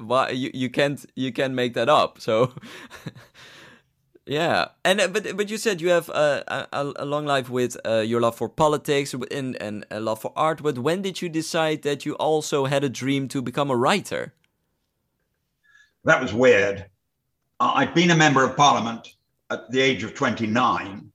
Why 0.00 0.30
you, 0.30 0.50
you 0.54 0.70
can't 0.70 1.04
you 1.14 1.32
can't 1.32 1.54
make 1.54 1.74
that 1.74 1.88
up. 1.88 2.20
So 2.20 2.52
Yeah, 4.30 4.68
and 4.84 5.00
uh, 5.00 5.08
but 5.08 5.36
but 5.36 5.50
you 5.50 5.58
said 5.58 5.80
you 5.80 5.88
have 5.88 6.08
a, 6.08 6.68
a, 6.72 6.92
a 6.96 7.04
long 7.04 7.26
life 7.26 7.50
with 7.50 7.76
uh, 7.84 7.98
your 7.98 8.20
love 8.20 8.36
for 8.36 8.48
politics 8.48 9.12
and, 9.12 9.60
and 9.60 9.84
a 9.90 9.98
love 9.98 10.20
for 10.20 10.32
art. 10.36 10.62
But 10.62 10.78
when 10.78 11.02
did 11.02 11.20
you 11.20 11.28
decide 11.28 11.82
that 11.82 12.06
you 12.06 12.14
also 12.14 12.66
had 12.66 12.84
a 12.84 12.88
dream 12.88 13.26
to 13.26 13.42
become 13.42 13.72
a 13.72 13.76
writer? 13.76 14.32
That 16.04 16.22
was 16.22 16.32
weird. 16.32 16.86
I'd 17.58 17.92
been 17.92 18.12
a 18.12 18.16
member 18.16 18.44
of 18.44 18.56
Parliament 18.56 19.16
at 19.50 19.68
the 19.72 19.80
age 19.80 20.04
of 20.04 20.14
29, 20.14 21.10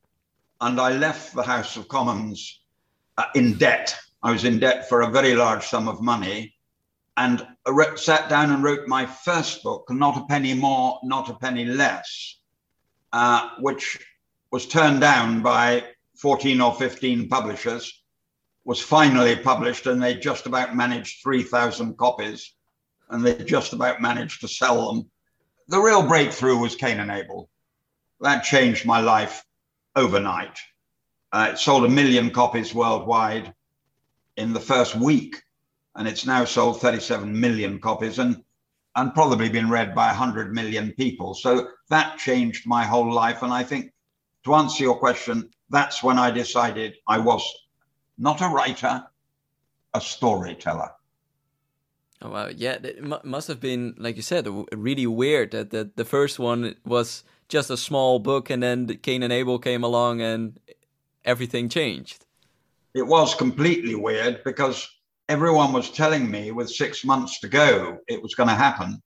and 0.60 0.82
I 0.82 0.92
left 0.92 1.34
the 1.34 1.44
House 1.44 1.78
of 1.78 1.88
Commons 1.88 2.60
uh, 3.18 3.28
in 3.34 3.58
debt. 3.58 3.96
I 4.24 4.32
was 4.34 4.44
in 4.44 4.60
debt 4.60 4.90
for 4.90 5.02
a 5.02 5.10
very 5.10 5.36
large 5.36 5.66
sum 5.66 5.88
of 5.88 6.02
money, 6.02 6.54
and 7.18 7.46
sat 7.96 8.30
down 8.30 8.52
and 8.52 8.64
wrote 8.64 8.88
my 8.88 9.06
first 9.06 9.64
book, 9.64 9.86
Not 9.90 10.18
a 10.18 10.26
Penny 10.26 10.54
More, 10.54 11.00
Not 11.04 11.30
a 11.30 11.36
Penny 11.36 11.66
Less 11.66 12.36
uh, 13.16 13.52
which 13.60 13.98
was 14.52 14.68
turned 14.68 15.00
down 15.00 15.42
by 15.42 15.86
14 16.18 16.60
or 16.60 16.74
15 16.74 17.30
publishers, 17.30 18.04
was 18.66 18.82
finally 18.82 19.38
published, 19.38 19.88
and 19.88 20.04
they 20.04 20.16
just 20.16 20.46
about 20.48 20.76
managed 20.76 21.24
3,000 21.24 21.98
copies, 21.98 22.54
and 23.10 23.26
they 23.26 23.34
just 23.38 23.72
about 23.72 24.02
managed 24.02 24.42
to 24.42 24.50
sell 24.50 24.92
them. 24.92 25.10
The 25.70 25.80
real 25.80 26.06
breakthrough 26.06 26.58
was 26.58 26.76
Kane 26.76 27.00
and 27.00 27.10
Abel. 27.10 27.50
That 28.20 28.44
changed 28.44 28.86
my 28.86 29.00
life 29.00 29.46
overnight. 29.96 30.60
Uh, 31.32 31.52
it 31.54 31.58
sold 31.58 31.86
a 31.86 31.90
million 31.90 32.32
copies 32.32 32.76
worldwide 32.76 33.54
in 34.36 34.52
the 34.52 34.60
first 34.60 34.94
week, 34.94 35.42
and 35.96 36.08
it's 36.08 36.26
now 36.26 36.46
sold 36.46 36.82
37 36.82 37.40
million 37.40 37.80
copies. 37.80 38.20
And 38.20 38.44
and 38.96 39.14
probably 39.14 39.50
been 39.50 39.70
read 39.70 39.94
by 39.94 40.08
100 40.08 40.54
million 40.54 40.94
people. 40.94 41.34
So 41.34 41.70
that 41.90 42.18
changed 42.18 42.66
my 42.66 42.86
whole 42.86 43.12
life. 43.12 43.44
And 43.44 43.52
I 43.52 43.64
think 43.64 43.92
to 44.46 44.56
answer 44.56 44.84
your 44.84 44.98
question, 44.98 45.50
that's 45.70 46.02
when 46.02 46.18
I 46.18 46.32
decided 46.32 46.96
I 47.08 47.18
was 47.18 47.46
not 48.18 48.42
a 48.42 48.48
writer, 48.48 49.06
a 49.94 50.02
storyteller. 50.02 50.92
Oh, 52.22 52.30
wow. 52.30 52.48
Yeah, 52.48 52.78
it 52.82 53.26
must 53.26 53.50
have 53.50 53.60
been, 53.60 53.96
like 53.98 54.16
you 54.16 54.22
said, 54.22 54.48
really 54.72 55.08
weird 55.08 55.52
that 55.52 55.72
the, 55.72 55.92
the 55.96 56.06
first 56.06 56.40
one 56.40 56.76
was 56.86 57.24
just 57.50 57.70
a 57.70 57.78
small 57.78 58.20
book 58.20 58.50
and 58.50 58.64
then 58.64 58.88
Kane 58.88 59.24
and 59.24 59.34
Abel 59.34 59.60
came 59.60 59.84
along 59.84 60.22
and 60.22 60.58
everything 61.26 61.68
changed. 61.68 62.26
It 62.94 63.06
was 63.06 63.36
completely 63.36 63.96
weird 63.96 64.42
because 64.46 64.90
everyone 65.30 65.74
was 65.74 65.90
telling 65.90 66.30
me 66.30 66.52
with 66.52 66.70
six 66.70 67.04
months 67.04 67.40
to 67.40 67.48
go 67.48 67.98
it 68.08 68.22
was 68.22 68.36
going 68.36 68.50
to 68.50 68.56
happen. 68.56 69.02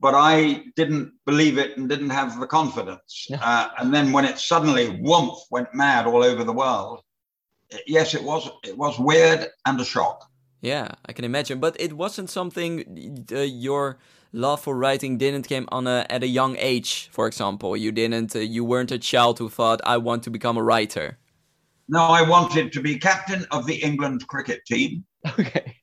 But 0.00 0.14
i 0.14 0.64
didn't 0.76 1.12
believe 1.26 1.58
it 1.58 1.76
and 1.76 1.88
didn't 1.88 2.10
have 2.10 2.40
the 2.40 2.46
confidence. 2.46 3.28
Uh, 3.32 3.68
and 3.78 3.92
then 3.94 4.12
when 4.12 4.24
it 4.24 4.38
suddenly 4.38 4.86
whoomp 4.88 5.36
went 5.50 5.74
mad 5.74 6.06
all 6.06 6.22
over 6.22 6.44
the 6.44 6.52
world 6.52 7.02
yes 7.86 8.14
it 8.14 8.22
was 8.22 8.50
it 8.64 8.76
was 8.76 8.98
weird 8.98 9.48
and 9.66 9.80
a 9.80 9.84
shock. 9.84 10.30
Yeah 10.60 10.88
i 11.06 11.12
can 11.12 11.24
imagine. 11.24 11.60
But 11.60 11.76
it 11.80 11.92
wasn't 11.92 12.30
something 12.30 13.26
uh, 13.32 13.40
your 13.40 13.98
love 14.32 14.60
for 14.60 14.76
writing 14.76 15.18
didn't 15.18 15.48
came 15.48 15.66
on 15.72 15.86
a, 15.86 16.06
at 16.08 16.22
a 16.22 16.28
young 16.28 16.56
age 16.58 17.08
for 17.12 17.26
example. 17.26 17.76
You 17.76 17.92
didn't 17.92 18.34
uh, 18.36 18.40
you 18.40 18.64
weren't 18.64 18.92
a 18.92 18.98
child 18.98 19.38
who 19.38 19.48
thought 19.48 19.80
i 19.84 19.96
want 19.96 20.22
to 20.24 20.30
become 20.30 20.56
a 20.56 20.62
writer 20.62 21.18
no 21.90 22.04
i 22.04 22.22
wanted 22.22 22.72
to 22.72 22.80
be 22.80 22.98
captain 22.98 23.44
of 23.50 23.66
the 23.66 23.76
england 23.76 24.26
cricket 24.26 24.64
team 24.64 25.04
Okay. 25.38 25.76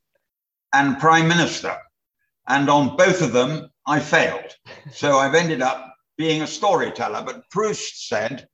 And 0.74 1.00
prime 1.00 1.28
minister. 1.28 1.76
And 2.48 2.70
on 2.70 2.96
both 2.98 3.22
of 3.22 3.34
them, 3.34 3.70
I 3.86 4.00
failed. 4.00 4.56
So 4.92 5.18
I've 5.18 5.36
ended 5.36 5.62
up 5.62 5.96
being 6.18 6.42
a 6.42 6.48
storyteller. 6.48 7.24
But 7.26 7.50
Proust 7.50 8.08
said, 8.08 8.48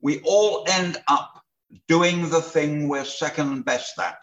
we 0.00 0.20
all 0.24 0.64
end 0.68 0.98
up 1.08 1.42
doing 1.88 2.28
the 2.30 2.40
thing 2.40 2.88
we're 2.88 3.04
second 3.04 3.64
best 3.64 3.98
at. 3.98 4.22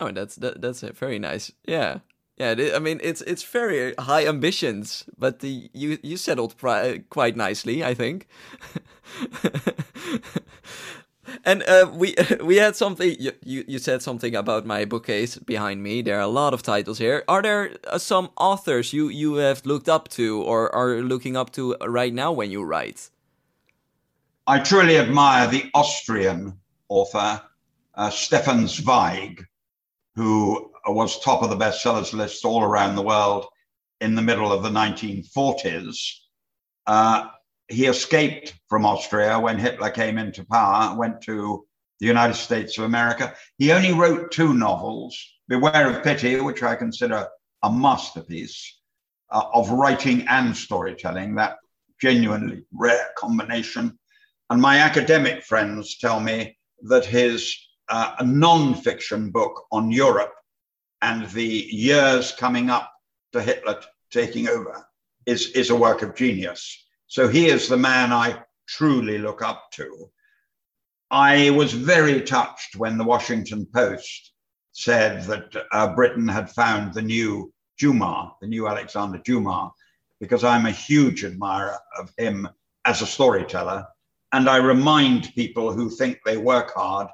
Oh, 0.00 0.10
that's 0.10 0.34
that, 0.36 0.60
that's 0.60 0.80
very 0.80 1.20
nice. 1.20 1.52
Yeah, 1.64 1.98
yeah. 2.36 2.72
I 2.74 2.80
mean, 2.80 2.98
it's 3.04 3.20
it's 3.20 3.44
very 3.44 3.94
high 4.00 4.26
ambitions, 4.26 5.04
but 5.16 5.38
the 5.40 5.70
you 5.72 5.98
you 6.02 6.16
settled 6.16 6.56
quite 6.58 7.36
nicely, 7.36 7.84
I 7.84 7.94
think. 7.94 8.26
and 11.44 11.62
uh, 11.64 11.90
we 11.92 12.14
we 12.42 12.56
had 12.56 12.76
something. 12.76 13.16
You, 13.18 13.32
you, 13.66 13.78
said 13.78 14.02
something 14.02 14.34
about 14.34 14.66
my 14.66 14.84
bookcase 14.84 15.36
behind 15.38 15.82
me. 15.82 16.02
There 16.02 16.16
are 16.16 16.20
a 16.20 16.28
lot 16.28 16.54
of 16.54 16.62
titles 16.62 16.98
here. 16.98 17.24
Are 17.28 17.42
there 17.42 17.76
uh, 17.86 17.98
some 17.98 18.30
authors 18.36 18.92
you 18.92 19.08
you 19.08 19.36
have 19.36 19.64
looked 19.64 19.88
up 19.88 20.08
to 20.10 20.42
or 20.42 20.74
are 20.74 21.00
looking 21.02 21.36
up 21.36 21.50
to 21.52 21.76
right 21.86 22.12
now 22.12 22.32
when 22.32 22.50
you 22.50 22.62
write? 22.62 23.10
I 24.46 24.58
truly 24.58 24.98
admire 24.98 25.46
the 25.46 25.70
Austrian 25.74 26.58
author 26.88 27.40
uh, 27.94 28.10
Stefan 28.10 28.66
Zweig, 28.66 29.44
who 30.16 30.70
was 30.86 31.20
top 31.20 31.42
of 31.42 31.50
the 31.50 31.56
bestsellers 31.56 32.12
list 32.12 32.44
all 32.44 32.62
around 32.62 32.96
the 32.96 33.02
world 33.02 33.46
in 34.00 34.14
the 34.16 34.22
middle 34.22 34.52
of 34.52 34.62
the 34.62 34.68
1940s. 34.68 36.22
He 37.68 37.86
escaped 37.86 38.54
from 38.68 38.84
Austria 38.84 39.38
when 39.38 39.58
Hitler 39.58 39.90
came 39.90 40.18
into 40.18 40.44
power, 40.44 40.96
went 40.96 41.22
to 41.22 41.64
the 42.00 42.06
United 42.06 42.34
States 42.34 42.76
of 42.78 42.84
America. 42.84 43.34
He 43.58 43.72
only 43.72 43.92
wrote 43.92 44.32
two 44.32 44.54
novels 44.54 45.16
Beware 45.48 45.90
of 45.90 46.02
Pity, 46.02 46.40
which 46.40 46.62
I 46.62 46.74
consider 46.74 47.28
a 47.62 47.72
masterpiece 47.72 48.80
uh, 49.30 49.44
of 49.54 49.70
writing 49.70 50.26
and 50.28 50.56
storytelling, 50.56 51.34
that 51.36 51.56
genuinely 52.00 52.64
rare 52.72 53.10
combination. 53.16 53.98
And 54.50 54.60
my 54.60 54.78
academic 54.78 55.44
friends 55.44 55.98
tell 55.98 56.20
me 56.20 56.58
that 56.82 57.04
his 57.04 57.56
uh, 57.88 58.14
non-fiction 58.24 59.30
book 59.30 59.66
on 59.70 59.90
Europe 59.90 60.32
and 61.02 61.28
the 61.30 61.68
years 61.70 62.32
coming 62.32 62.70
up 62.70 62.92
to 63.32 63.40
Hitler 63.40 63.80
taking 64.10 64.48
over 64.48 64.86
is, 65.26 65.50
is 65.50 65.70
a 65.70 65.76
work 65.76 66.02
of 66.02 66.14
genius. 66.14 66.84
So 67.12 67.28
he 67.28 67.48
is 67.48 67.68
the 67.68 67.76
man 67.76 68.10
I 68.10 68.42
truly 68.66 69.18
look 69.18 69.42
up 69.42 69.70
to. 69.72 70.10
I 71.10 71.50
was 71.50 71.74
very 71.74 72.22
touched 72.22 72.74
when 72.76 72.96
the 72.96 73.04
Washington 73.04 73.66
Post 73.66 74.32
said 74.72 75.24
that 75.24 75.66
uh, 75.72 75.94
Britain 75.94 76.26
had 76.26 76.50
found 76.50 76.94
the 76.94 77.02
new 77.02 77.52
Dumas, 77.78 78.30
the 78.40 78.46
new 78.46 78.66
Alexander 78.66 79.20
Dumas, 79.26 79.72
because 80.20 80.42
I'm 80.42 80.64
a 80.64 80.70
huge 80.70 81.22
admirer 81.22 81.76
of 81.98 82.10
him 82.16 82.48
as 82.86 83.02
a 83.02 83.06
storyteller. 83.06 83.84
And 84.32 84.48
I 84.48 84.56
remind 84.56 85.34
people 85.34 85.70
who 85.70 85.90
think 85.90 86.18
they 86.24 86.38
work 86.38 86.72
hard 86.72 87.08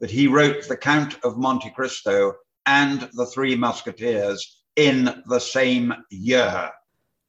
that 0.00 0.10
he 0.10 0.26
wrote 0.26 0.66
The 0.66 0.76
Count 0.76 1.18
of 1.22 1.38
Monte 1.38 1.70
Cristo 1.70 2.34
and 2.66 3.08
The 3.12 3.26
Three 3.26 3.54
Musketeers 3.54 4.64
in 4.74 5.22
the 5.28 5.38
same 5.38 5.94
year. 6.10 6.72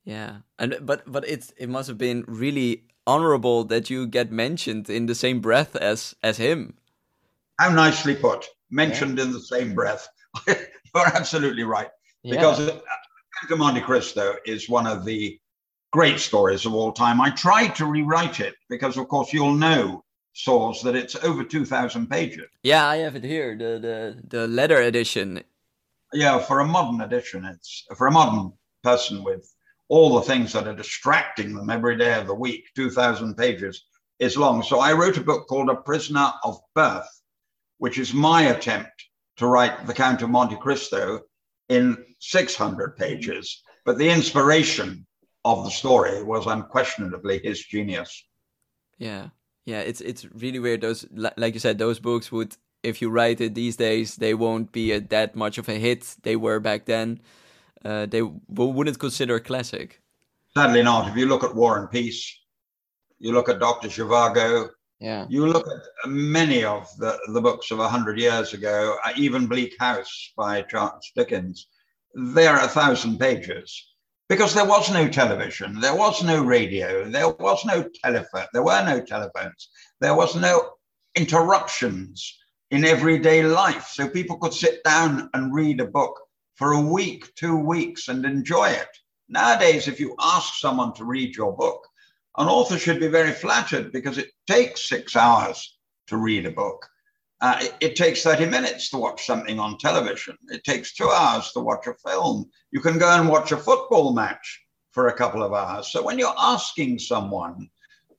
Yeah, 0.06 0.38
and 0.60 0.78
but 0.82 1.12
but 1.12 1.28
it's 1.28 1.52
it 1.58 1.68
must 1.68 1.88
have 1.88 1.98
been 1.98 2.24
really 2.28 2.84
honorable 3.08 3.64
that 3.66 3.90
you 3.90 4.08
get 4.08 4.32
mentioned 4.32 4.90
in 4.90 5.08
the 5.08 5.16
same 5.16 5.42
breath 5.42 5.76
as 5.76 6.16
as 6.24 6.38
him. 6.38 6.76
How 7.60 7.70
nicely 7.70 8.16
put. 8.16 8.46
Mentioned 8.70 9.18
yeah. 9.18 9.26
in 9.26 9.32
the 9.32 9.42
same 9.42 9.74
breath. 9.74 10.08
You're 10.48 11.08
absolutely 11.08 11.64
right. 11.64 11.90
Because 12.24 12.60
yeah. 12.60 12.80
Uh, 13.52 13.56
Monte 13.56 13.82
Cristo 13.82 14.36
is 14.46 14.70
one 14.70 14.88
of 14.88 15.06
the 15.06 15.40
great 15.92 16.20
stories 16.20 16.66
of 16.66 16.74
all 16.74 16.92
time. 16.92 17.22
I 17.22 17.30
tried 17.30 17.76
to 17.76 17.86
rewrite 17.86 18.40
it 18.40 18.56
because, 18.70 18.98
of 18.98 19.08
course, 19.08 19.32
you'll 19.32 19.54
know, 19.54 20.04
Sjors, 20.36 20.82
that 20.84 20.96
it's 20.96 21.16
over 21.16 21.44
2,000 21.44 22.10
pages. 22.10 22.48
Yeah, 22.64 22.86
I 22.86 22.98
have 22.98 23.16
it 23.16 23.24
here, 23.24 23.56
the, 23.56 23.80
the, 23.80 24.22
the 24.28 24.48
letter 24.48 24.82
edition. 24.82 25.44
Yeah, 26.12 26.40
for 26.40 26.60
a 26.60 26.66
modern 26.66 27.02
edition, 27.02 27.46
it's 27.46 27.86
for 27.96 28.08
a 28.08 28.12
modern 28.12 28.52
person 28.84 29.24
with 29.24 29.55
all 29.88 30.16
the 30.16 30.22
things 30.22 30.54
that 30.54 30.68
are 30.68 30.76
distracting 30.76 31.54
them 31.54 31.70
every 31.70 31.98
day 31.98 32.14
of 32.16 32.28
the 32.28 32.34
week, 32.34 32.66
2,000 32.76 33.36
pages 33.36 33.86
is 34.20 34.38
long. 34.38 34.64
So 34.64 34.80
I 34.80 34.94
wrote 34.94 35.18
a 35.18 35.24
book 35.24 35.48
called 35.48 35.70
A 35.70 35.76
Prisoner 35.76 36.32
of 36.44 36.60
Birth, 36.74 37.22
which 37.78 38.00
is 38.00 38.14
my 38.14 38.44
attempt 38.44 39.06
to 39.38 39.48
write 39.48 39.86
The 39.86 39.94
Count 39.94 40.22
of 40.22 40.30
Monte 40.30 40.56
Cristo 40.58 41.22
in 41.70 42.04
600 42.20 42.98
pages. 42.98 43.62
But 43.86 43.98
the 43.98 44.10
inspiration 44.10 45.06
of 45.44 45.64
the 45.64 45.72
story 45.72 46.24
was 46.24 46.48
unquestionably 46.48 47.40
his 47.44 47.64
genius. 47.64 48.26
Yeah. 48.98 49.30
Yeah, 49.66 49.80
it's 49.80 50.00
it's 50.02 50.26
really 50.26 50.60
weird. 50.60 50.82
Those, 50.82 51.08
like 51.12 51.56
you 51.56 51.60
said, 51.60 51.80
those 51.80 52.00
books 52.00 52.32
would, 52.32 52.56
if 52.84 53.02
you 53.02 53.10
write 53.10 53.42
it 53.42 53.56
these 53.56 53.76
days, 53.76 54.16
they 54.16 54.36
won't 54.36 54.72
be 54.72 54.92
a, 54.92 55.00
that 55.02 55.36
much 55.36 55.58
of 55.58 55.68
a 55.68 55.74
hit. 55.74 56.16
They 56.22 56.36
were 56.36 56.60
back 56.60 56.86
then 56.86 57.20
uh, 57.84 58.06
they 58.06 58.22
wouldn't 58.22 59.00
consider 59.00 59.36
a 59.36 59.42
classic. 59.42 60.02
Sadly 60.56 60.84
not. 60.84 61.10
If 61.10 61.18
you 61.18 61.26
look 61.26 61.44
at 61.44 61.56
War 61.56 61.80
and 61.80 61.92
Peace, 61.92 62.40
you 63.20 63.34
look 63.34 63.50
at 63.50 63.60
Dr. 63.60 63.90
Zhivago, 63.90 64.70
yeah. 65.00 65.26
You 65.30 65.48
look 65.48 65.68
at 65.68 66.10
many 66.10 66.64
of 66.64 66.90
the, 66.98 67.20
the 67.34 67.42
books 67.42 67.70
of 67.72 67.80
100 67.80 68.18
years 68.18 68.54
ago, 68.54 68.96
uh, 69.04 69.12
even 69.18 69.46
Bleak 69.46 69.76
House 69.78 70.32
by 70.38 70.62
Charles 70.62 71.12
Dickens, 71.16 71.68
they're 72.14 72.64
a 72.64 72.68
thousand 72.68 73.20
pages 73.20 73.94
because 74.30 74.54
there 74.54 74.66
was 74.66 74.92
no 74.92 75.08
television, 75.08 75.82
there 75.82 75.96
was 75.96 76.24
no 76.24 76.44
radio, 76.44 77.08
there 77.10 77.30
was 77.30 77.66
no 77.66 77.88
telephone, 78.04 78.48
there 78.54 78.64
were 78.64 78.84
no 78.86 79.02
telephones, 79.02 79.70
there 80.00 80.16
was 80.16 80.36
no 80.36 80.72
interruptions 81.16 82.38
in 82.72 82.86
everyday 82.86 83.44
life. 83.44 83.88
So 83.88 84.08
people 84.08 84.38
could 84.38 84.54
sit 84.54 84.84
down 84.84 85.30
and 85.34 85.54
read 85.54 85.82
a 85.82 85.86
book 85.86 86.20
for 86.56 86.74
a 86.74 86.82
week, 86.82 87.34
two 87.36 87.58
weeks, 87.58 88.08
and 88.08 88.26
enjoy 88.26 88.70
it. 88.70 88.90
Nowadays, 89.28 89.88
if 89.88 90.00
you 90.00 90.16
ask 90.20 90.56
someone 90.56 90.94
to 90.94 91.06
read 91.06 91.36
your 91.36 91.56
book, 91.56 91.88
an 92.38 92.48
author 92.48 92.78
should 92.78 93.00
be 93.00 93.08
very 93.08 93.32
flattered 93.32 93.92
because 93.92 94.18
it 94.18 94.32
takes 94.48 94.90
six 94.90 95.16
hours 95.16 95.78
to 96.08 96.18
read 96.18 96.46
a 96.46 96.52
book. 96.52 96.86
Uh, 97.42 97.58
it, 97.62 97.76
it, 97.82 97.96
takes 97.96 98.24
30 98.24 98.46
minutes 98.46 98.90
to 98.90 98.98
watch 98.98 99.26
something 99.26 99.60
on 99.60 99.78
television. 99.78 100.38
It 100.48 100.64
takes 100.64 100.94
two 100.94 101.10
hours 101.10 101.52
to 101.52 101.60
watch 101.60 101.86
a 101.88 101.94
film. 102.10 102.50
You 102.72 102.80
can 102.80 102.98
go 102.98 103.10
and 103.10 103.28
watch 103.28 103.52
a 103.52 103.58
football 103.58 104.14
match 104.14 104.62
for 104.92 105.08
a 105.08 105.14
couple 105.14 105.44
of 105.44 105.54
hours. 105.54 105.92
So 105.92 106.02
when 106.02 106.18
you're 106.18 106.34
asking 106.38 107.00
someone 107.00 107.70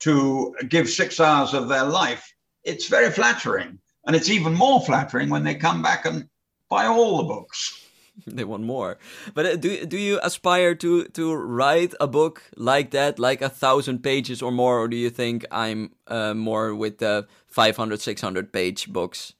to 0.00 0.54
give 0.68 0.88
six 0.88 1.18
hours 1.18 1.54
of 1.54 1.68
their 1.68 1.84
life, 1.84 2.30
it's 2.64 2.88
very 2.88 3.10
flattering. 3.10 3.78
And 4.06 4.14
it's 4.14 4.28
even 4.28 4.52
more 4.52 4.80
flattering 4.82 5.30
when 5.30 5.44
they 5.44 5.54
come 5.54 5.82
back 5.82 6.04
and 6.04 6.28
buy 6.68 6.86
all 6.86 7.18
the 7.18 7.24
books. 7.24 7.85
they 8.26 8.44
want 8.44 8.62
more. 8.62 8.98
But 9.34 9.46
uh, 9.46 9.56
do 9.56 9.86
do 9.86 9.98
you 9.98 10.18
aspire 10.22 10.74
to 10.76 11.04
to 11.04 11.34
write 11.34 11.94
a 12.00 12.06
book 12.06 12.42
like 12.56 12.90
that, 12.90 13.18
like 13.18 13.42
a 13.42 13.48
thousand 13.48 14.02
pages 14.02 14.42
or 14.42 14.50
more, 14.50 14.78
or 14.78 14.88
do 14.88 14.96
you 14.96 15.10
think 15.10 15.44
I'm 15.50 15.92
uh, 16.06 16.34
more 16.34 16.74
with 16.74 16.98
the 16.98 17.26
500, 17.48 18.00
600 18.00 18.52
page 18.52 18.92
books? 18.92 19.34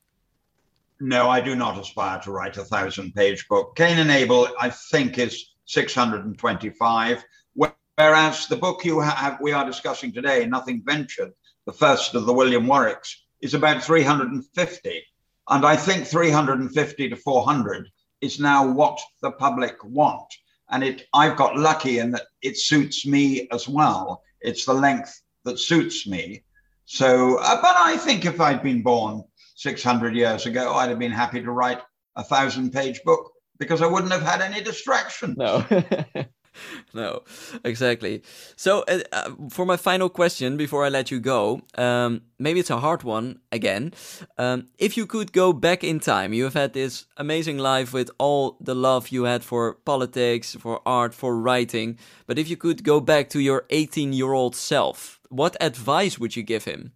No, 1.01 1.29
I 1.29 1.41
do 1.41 1.55
not 1.55 1.79
aspire 1.79 2.21
to 2.21 2.31
write 2.31 2.57
a 2.57 2.65
thousand 2.65 3.15
page 3.15 3.49
book. 3.49 3.77
Kane 3.77 3.99
and 3.99 4.11
Abel, 4.11 4.49
I 4.59 4.71
think, 4.71 5.19
is 5.19 5.53
625. 5.67 7.25
Whereas 7.55 8.47
the 8.49 8.57
book 8.57 8.85
you 8.85 9.01
have, 9.01 9.39
we 9.41 9.53
are 9.53 9.65
discussing 9.65 10.13
today, 10.13 10.47
Nothing 10.47 10.83
Ventured, 10.85 11.33
the 11.67 11.73
first 11.73 12.15
of 12.15 12.27
the 12.27 12.33
William 12.33 12.67
Warwicks, 12.67 13.15
is 13.41 13.55
about 13.55 13.83
350. 13.83 15.03
And 15.49 15.67
I 15.67 15.77
think 15.77 16.07
350 16.07 17.09
to 17.11 17.17
400 17.17 17.89
is 18.21 18.41
now 18.41 18.67
what 18.71 18.99
the 19.23 19.31
public 19.33 19.83
want. 19.85 20.33
And 20.71 20.83
it, 20.83 21.07
I've 21.15 21.37
got 21.37 21.57
lucky 21.57 21.99
in 21.99 22.11
that 22.13 22.27
it 22.43 22.57
suits 22.57 23.07
me 23.07 23.49
as 23.53 23.69
well. 23.69 24.23
It's 24.41 24.65
the 24.65 24.75
length 24.75 25.21
that 25.45 25.59
suits 25.59 26.07
me. 26.07 26.43
So, 26.87 27.39
uh, 27.39 27.61
but 27.61 27.77
I 27.77 27.97
think 27.97 28.25
if 28.25 28.41
I'd 28.41 28.63
been 28.63 28.83
born 28.83 29.25
600 29.57 30.15
years 30.15 30.47
ago, 30.47 30.75
I'd 30.75 30.91
have 30.91 30.99
been 30.99 31.13
happy 31.13 31.43
to 31.43 31.51
write 31.51 31.81
a 32.17 32.25
thousand 32.25 32.73
page 32.73 33.01
book 33.05 33.33
because 33.59 33.83
I 33.83 33.87
wouldn't 33.87 34.13
have 34.13 34.23
had 34.23 34.41
any 34.41 34.63
distraction. 34.63 35.35
No. 35.37 35.65
no, 36.95 37.23
exactly. 37.65 38.23
So, 38.57 38.85
uh, 38.89 39.01
uh, 39.13 39.33
for 39.51 39.67
my 39.67 39.77
final 39.77 40.09
question 40.09 40.57
before 40.57 40.85
I 40.85 40.89
let 40.89 41.11
you 41.11 41.21
go, 41.21 41.63
um, 41.77 42.23
maybe 42.39 42.61
it's 42.61 42.71
a 42.71 42.81
hard 42.81 43.03
one 43.03 43.41
again. 43.53 43.93
Um, 44.39 44.69
if 44.79 44.97
you 44.97 45.07
could 45.07 45.33
go 45.33 45.53
back 45.53 45.85
in 45.85 46.01
time, 46.01 46.33
you 46.33 46.45
have 46.45 46.55
had 46.55 46.73
this 46.73 47.07
amazing 47.17 47.59
life 47.59 47.93
with 47.93 48.11
all 48.19 48.57
the 48.61 48.75
love 48.75 49.09
you 49.09 49.25
had 49.25 49.45
for 49.45 49.75
politics, 49.85 50.57
for 50.59 50.81
art, 50.87 51.15
for 51.15 51.37
writing. 51.37 51.99
But 52.27 52.39
if 52.39 52.49
you 52.49 52.57
could 52.57 52.85
go 52.85 53.01
back 53.01 53.29
to 53.31 53.41
your 53.41 53.65
18 53.71 54.13
year 54.13 54.33
old 54.33 54.57
self, 54.57 55.21
what 55.29 55.57
advice 55.61 56.19
would 56.19 56.37
you 56.37 56.43
give 56.43 56.65
him? 56.65 56.93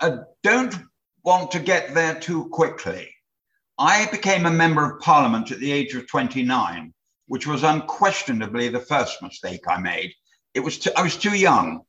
I 0.00 0.18
don't 0.42 0.74
want 1.24 1.50
to 1.52 1.58
get 1.58 1.94
there 1.94 2.14
too 2.14 2.48
quickly. 2.50 3.10
I 3.78 4.06
became 4.10 4.46
a 4.46 4.50
member 4.50 4.84
of 4.84 5.00
parliament 5.00 5.50
at 5.50 5.58
the 5.58 5.72
age 5.72 5.94
of 5.94 6.06
29 6.08 6.93
which 7.26 7.46
was 7.46 7.62
unquestionably 7.62 8.68
the 8.68 8.80
first 8.80 9.22
mistake 9.22 9.62
I 9.68 9.78
made. 9.78 10.12
It 10.54 10.60
was 10.60 10.78
too, 10.78 10.90
I 10.96 11.02
was 11.02 11.16
too 11.16 11.36
young, 11.36 11.82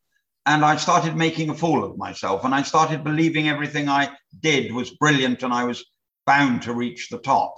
and 0.46 0.64
I 0.64 0.76
started 0.78 1.16
making 1.16 1.50
a 1.50 1.56
fool 1.56 1.84
of 1.84 1.98
myself, 1.98 2.44
and 2.46 2.54
I 2.54 2.62
started 2.62 3.04
believing 3.04 3.50
everything 3.50 3.90
I 3.90 4.12
did 4.40 4.72
was 4.72 4.92
brilliant, 4.92 5.44
and 5.44 5.54
I 5.54 5.64
was 5.64 5.84
bound 6.26 6.64
to 6.64 6.74
reach 6.74 7.10
the 7.10 7.20
top. 7.20 7.56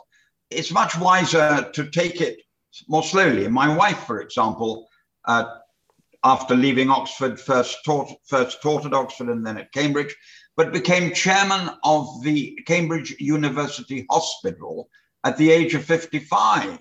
It's 0.49 0.71
much 0.71 0.97
wiser 0.97 1.69
to 1.73 1.89
take 1.89 2.21
it 2.21 2.39
more 2.87 3.03
slowly. 3.03 3.47
My 3.47 3.75
wife, 3.75 3.99
for 4.05 4.21
example, 4.21 4.87
uh, 5.25 5.45
after 6.23 6.55
leaving 6.55 6.89
Oxford, 6.89 7.39
first 7.39 7.77
taught 7.85 8.11
first 8.25 8.61
taught 8.61 8.85
at 8.85 8.93
Oxford 8.93 9.29
and 9.29 9.45
then 9.45 9.57
at 9.57 9.71
Cambridge, 9.71 10.15
but 10.55 10.73
became 10.73 11.13
chairman 11.13 11.69
of 11.83 12.23
the 12.23 12.59
Cambridge 12.65 13.15
University 13.19 14.05
Hospital 14.09 14.89
at 15.23 15.37
the 15.37 15.51
age 15.51 15.75
of 15.75 15.83
55, 15.83 16.79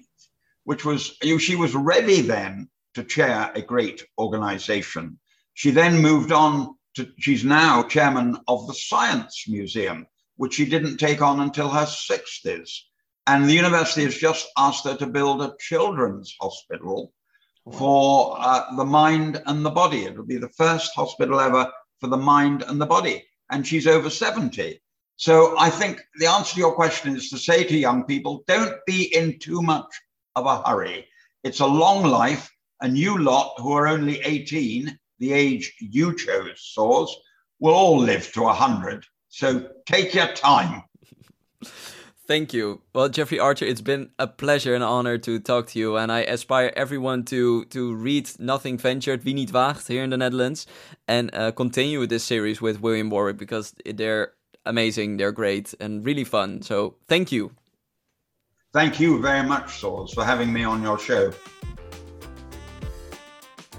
which 0.66 0.84
was, 0.84 1.16
you 1.22 1.34
know, 1.34 1.38
she 1.38 1.54
was 1.54 1.76
ready 1.76 2.20
then 2.22 2.68
to 2.94 3.04
chair 3.04 3.52
a 3.54 3.62
great 3.62 4.04
organization. 4.18 5.16
She 5.54 5.70
then 5.70 6.02
moved 6.02 6.32
on 6.32 6.74
to, 6.96 7.08
she's 7.20 7.44
now 7.44 7.84
chairman 7.84 8.36
of 8.48 8.66
the 8.66 8.74
Science 8.74 9.44
Museum, 9.46 10.08
which 10.34 10.54
she 10.54 10.64
didn't 10.66 10.96
take 10.96 11.22
on 11.22 11.38
until 11.38 11.68
her 11.68 11.86
60s. 11.86 12.80
And 13.28 13.44
the 13.44 13.54
university 13.54 14.02
has 14.02 14.16
just 14.16 14.48
asked 14.58 14.84
her 14.86 14.96
to 14.96 15.06
build 15.06 15.40
a 15.40 15.54
children's 15.60 16.34
hospital 16.40 17.12
for 17.72 18.36
uh, 18.36 18.74
the 18.74 18.84
mind 18.84 19.40
and 19.46 19.64
the 19.64 19.70
body. 19.70 20.04
It 20.04 20.16
will 20.16 20.26
be 20.26 20.38
the 20.38 20.48
first 20.48 20.92
hospital 20.96 21.38
ever 21.38 21.70
for 22.00 22.08
the 22.08 22.16
mind 22.16 22.64
and 22.66 22.80
the 22.80 22.86
body. 22.86 23.24
And 23.50 23.64
she's 23.64 23.86
over 23.86 24.10
70. 24.10 24.82
So 25.14 25.56
I 25.60 25.70
think 25.70 26.02
the 26.18 26.26
answer 26.26 26.54
to 26.54 26.60
your 26.60 26.74
question 26.74 27.14
is 27.14 27.30
to 27.30 27.38
say 27.38 27.62
to 27.62 27.76
young 27.76 28.02
people, 28.02 28.42
don't 28.48 28.74
be 28.84 29.14
in 29.14 29.38
too 29.38 29.62
much 29.62 29.86
of 30.36 30.46
a 30.46 30.62
hurry. 30.68 31.08
It's 31.42 31.60
a 31.60 31.66
long 31.66 32.04
life, 32.04 32.50
and 32.80 32.96
you 32.96 33.18
lot 33.18 33.54
who 33.58 33.72
are 33.72 33.88
only 33.88 34.20
18, 34.20 34.96
the 35.18 35.32
age 35.32 35.74
you 35.80 36.16
chose, 36.16 36.74
Sjors, 36.76 37.10
will 37.58 37.74
all 37.74 37.98
live 37.98 38.30
to 38.32 38.42
100. 38.42 39.04
So 39.28 39.68
take 39.86 40.14
your 40.14 40.32
time. 40.32 40.82
Thank 42.26 42.52
you. 42.52 42.82
Well, 42.92 43.08
Jeffrey 43.08 43.38
Archer, 43.38 43.64
it's 43.64 43.80
been 43.80 44.10
a 44.18 44.26
pleasure 44.26 44.74
and 44.74 44.82
honor 44.82 45.16
to 45.18 45.38
talk 45.38 45.68
to 45.68 45.78
you. 45.78 45.96
And 45.96 46.10
I 46.10 46.22
aspire 46.22 46.72
everyone 46.74 47.24
to 47.26 47.64
to 47.66 47.94
read 47.94 48.28
Nothing 48.40 48.78
Ventured, 48.78 49.24
Wie 49.24 49.32
niet 49.32 49.52
waagt, 49.52 49.86
here 49.86 50.02
in 50.02 50.10
the 50.10 50.16
Netherlands, 50.16 50.66
and 51.06 51.30
uh, 51.32 51.52
continue 51.52 52.04
this 52.06 52.24
series 52.24 52.60
with 52.60 52.80
William 52.80 53.10
Warwick 53.10 53.36
because 53.36 53.74
they're 53.84 54.32
amazing, 54.64 55.18
they're 55.18 55.30
great, 55.30 55.72
and 55.78 56.04
really 56.04 56.24
fun. 56.24 56.62
So 56.62 56.96
thank 57.06 57.30
you. 57.30 57.52
Thank 58.70 58.94
you 58.94 59.20
very 59.20 59.46
much, 59.46 59.68
Swords, 59.68 60.12
for 60.12 60.24
having 60.24 60.52
me 60.52 60.68
on 60.68 60.80
your 60.80 60.98
show. 60.98 61.32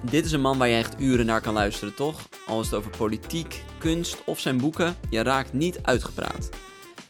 Dit 0.01 0.25
is 0.25 0.31
een 0.31 0.41
man 0.41 0.57
waar 0.57 0.67
je 0.67 0.75
echt 0.75 0.99
uren 0.99 1.25
naar 1.25 1.41
kan 1.41 1.53
luisteren, 1.53 1.95
toch? 1.95 2.27
Al 2.47 2.59
het 2.59 2.73
over 2.73 2.91
politiek, 2.97 3.63
kunst 3.77 4.17
of 4.25 4.39
zijn 4.39 4.57
boeken, 4.57 4.95
je 5.09 5.23
raakt 5.23 5.53
niet 5.53 5.79
uitgepraat. 5.81 6.49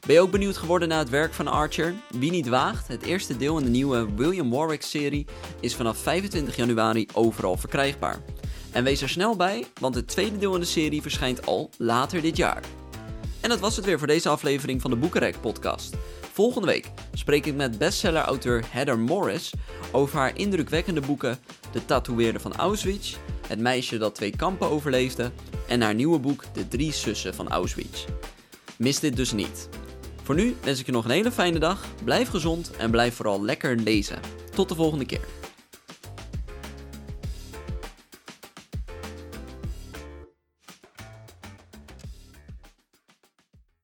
Ben 0.06 0.16
je 0.16 0.22
ook 0.22 0.32
benieuwd 0.32 0.58
geworden 0.58 0.88
naar 0.88 1.00
het 1.00 1.10
werk 1.10 1.34
van 1.34 1.48
Archer? 1.48 1.94
Wie 2.10 2.32
niet 2.32 2.48
waagt, 2.48 2.88
het 2.88 3.04
eerste 3.04 3.38
deel 3.38 3.58
in 3.58 3.64
de 3.64 3.70
nieuwe 3.70 4.08
William 4.16 4.50
Warwick-serie 4.50 5.26
is 5.60 5.76
vanaf 5.76 5.98
25 5.98 6.56
januari 6.56 7.08
overal 7.14 7.58
verkrijgbaar. 7.58 8.20
En 8.72 8.84
wees 8.84 9.02
er 9.02 9.10
snel 9.10 9.36
bij, 9.36 9.66
want 9.80 9.96
het 9.96 10.08
tweede 10.08 10.38
deel 10.38 10.54
in 10.54 10.60
de 10.60 10.66
serie 10.66 11.02
verschijnt 11.02 11.46
al 11.46 11.70
later 11.78 12.22
dit 12.22 12.38
jaar. 12.38 12.64
En 13.42 13.50
dat 13.50 13.60
was 13.60 13.76
het 13.76 13.86
weer 13.86 13.98
voor 13.98 14.08
deze 14.08 14.30
aflevering 14.30 14.82
van 14.82 14.92
de 14.92 14.98
Boekenrek 14.98 15.42
podcast. 15.42 15.96
Volgende 16.38 16.68
week 16.68 16.92
spreek 17.14 17.46
ik 17.46 17.56
met 17.56 17.78
bestseller-auteur 17.78 18.64
Heather 18.70 19.00
Morris 19.00 19.54
over 19.92 20.18
haar 20.18 20.38
indrukwekkende 20.38 21.02
boeken 21.02 21.40
De 21.72 21.86
tatoeëerder 21.86 22.42
van 22.42 22.56
Auschwitz, 22.56 23.16
Het 23.48 23.60
meisje 23.60 23.98
dat 23.98 24.16
twee 24.16 24.36
kampen 24.36 24.70
overleefde 24.70 25.32
en 25.68 25.82
haar 25.82 25.94
nieuwe 25.94 26.20
boek 26.20 26.44
De 26.54 26.68
drie 26.68 26.94
zussen 26.94 27.36
van 27.36 27.50
Auschwitz. 27.50 28.06
Mis 28.78 29.00
dit 29.00 29.16
dus 29.16 29.32
niet. 29.32 29.70
Voor 30.24 30.36
nu 30.36 30.56
wens 30.64 30.80
ik 30.80 30.86
je 30.86 30.92
nog 30.92 31.06
een 31.06 31.12
hele 31.12 31.32
fijne 31.32 31.60
dag, 31.60 31.86
blijf 32.04 32.30
gezond 32.30 32.72
en 32.72 32.92
blijf 32.92 33.16
vooral 33.16 33.44
lekker 33.44 33.76
lezen. 33.76 34.20
Tot 34.56 34.70
de 34.70 34.76
volgende 34.76 35.06
keer. 35.06 35.47